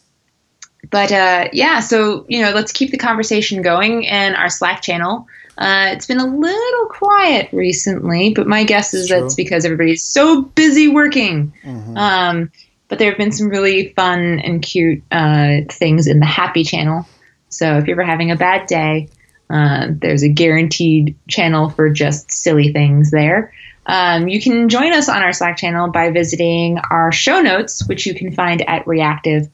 [0.91, 5.27] but uh, yeah, so you know, let's keep the conversation going in our Slack channel.
[5.57, 9.21] Uh, it's been a little quiet recently, but my guess is True.
[9.21, 11.51] that's because everybody's so busy working.
[11.63, 11.97] Mhm.
[11.97, 12.51] Um,
[12.89, 17.07] but there have been some really fun and cute uh, things in the Happy channel.
[17.49, 19.07] So if you're ever having a bad day,
[19.49, 23.53] uh, there's a guaranteed channel for just silly things there.
[23.85, 28.07] Um, you can join us on our Slack channel by visiting our show notes, which
[28.07, 29.51] you can find at reactive.audio.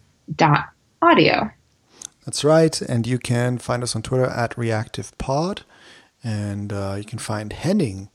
[2.25, 2.81] That's right.
[2.81, 5.63] And you can find us on Twitter at ReactivePod.
[6.23, 8.09] And uh, you can find Henning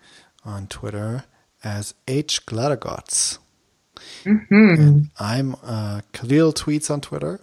[0.44, 1.24] on Twitter
[1.62, 3.38] as H Glattergotz.
[4.24, 7.40] And I'm uh, Kahlil Tweets on Twitter.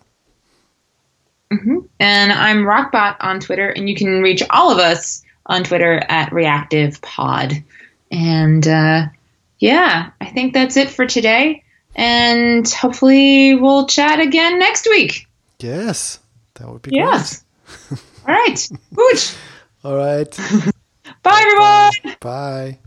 [1.99, 6.31] And I'm Rockbot on Twitter, and you can reach all of us on Twitter at
[6.31, 7.63] ReactivePod.
[8.11, 9.07] And uh,
[9.59, 11.63] yeah, I think that's it for today.
[11.95, 15.27] And hopefully we'll chat again next week.
[15.59, 16.19] Yes,
[16.55, 17.43] that would be Yes.
[17.91, 18.69] All right.
[18.93, 19.37] Great.
[19.83, 20.39] All right.
[21.23, 22.17] Bye, everyone.
[22.19, 22.79] Bye.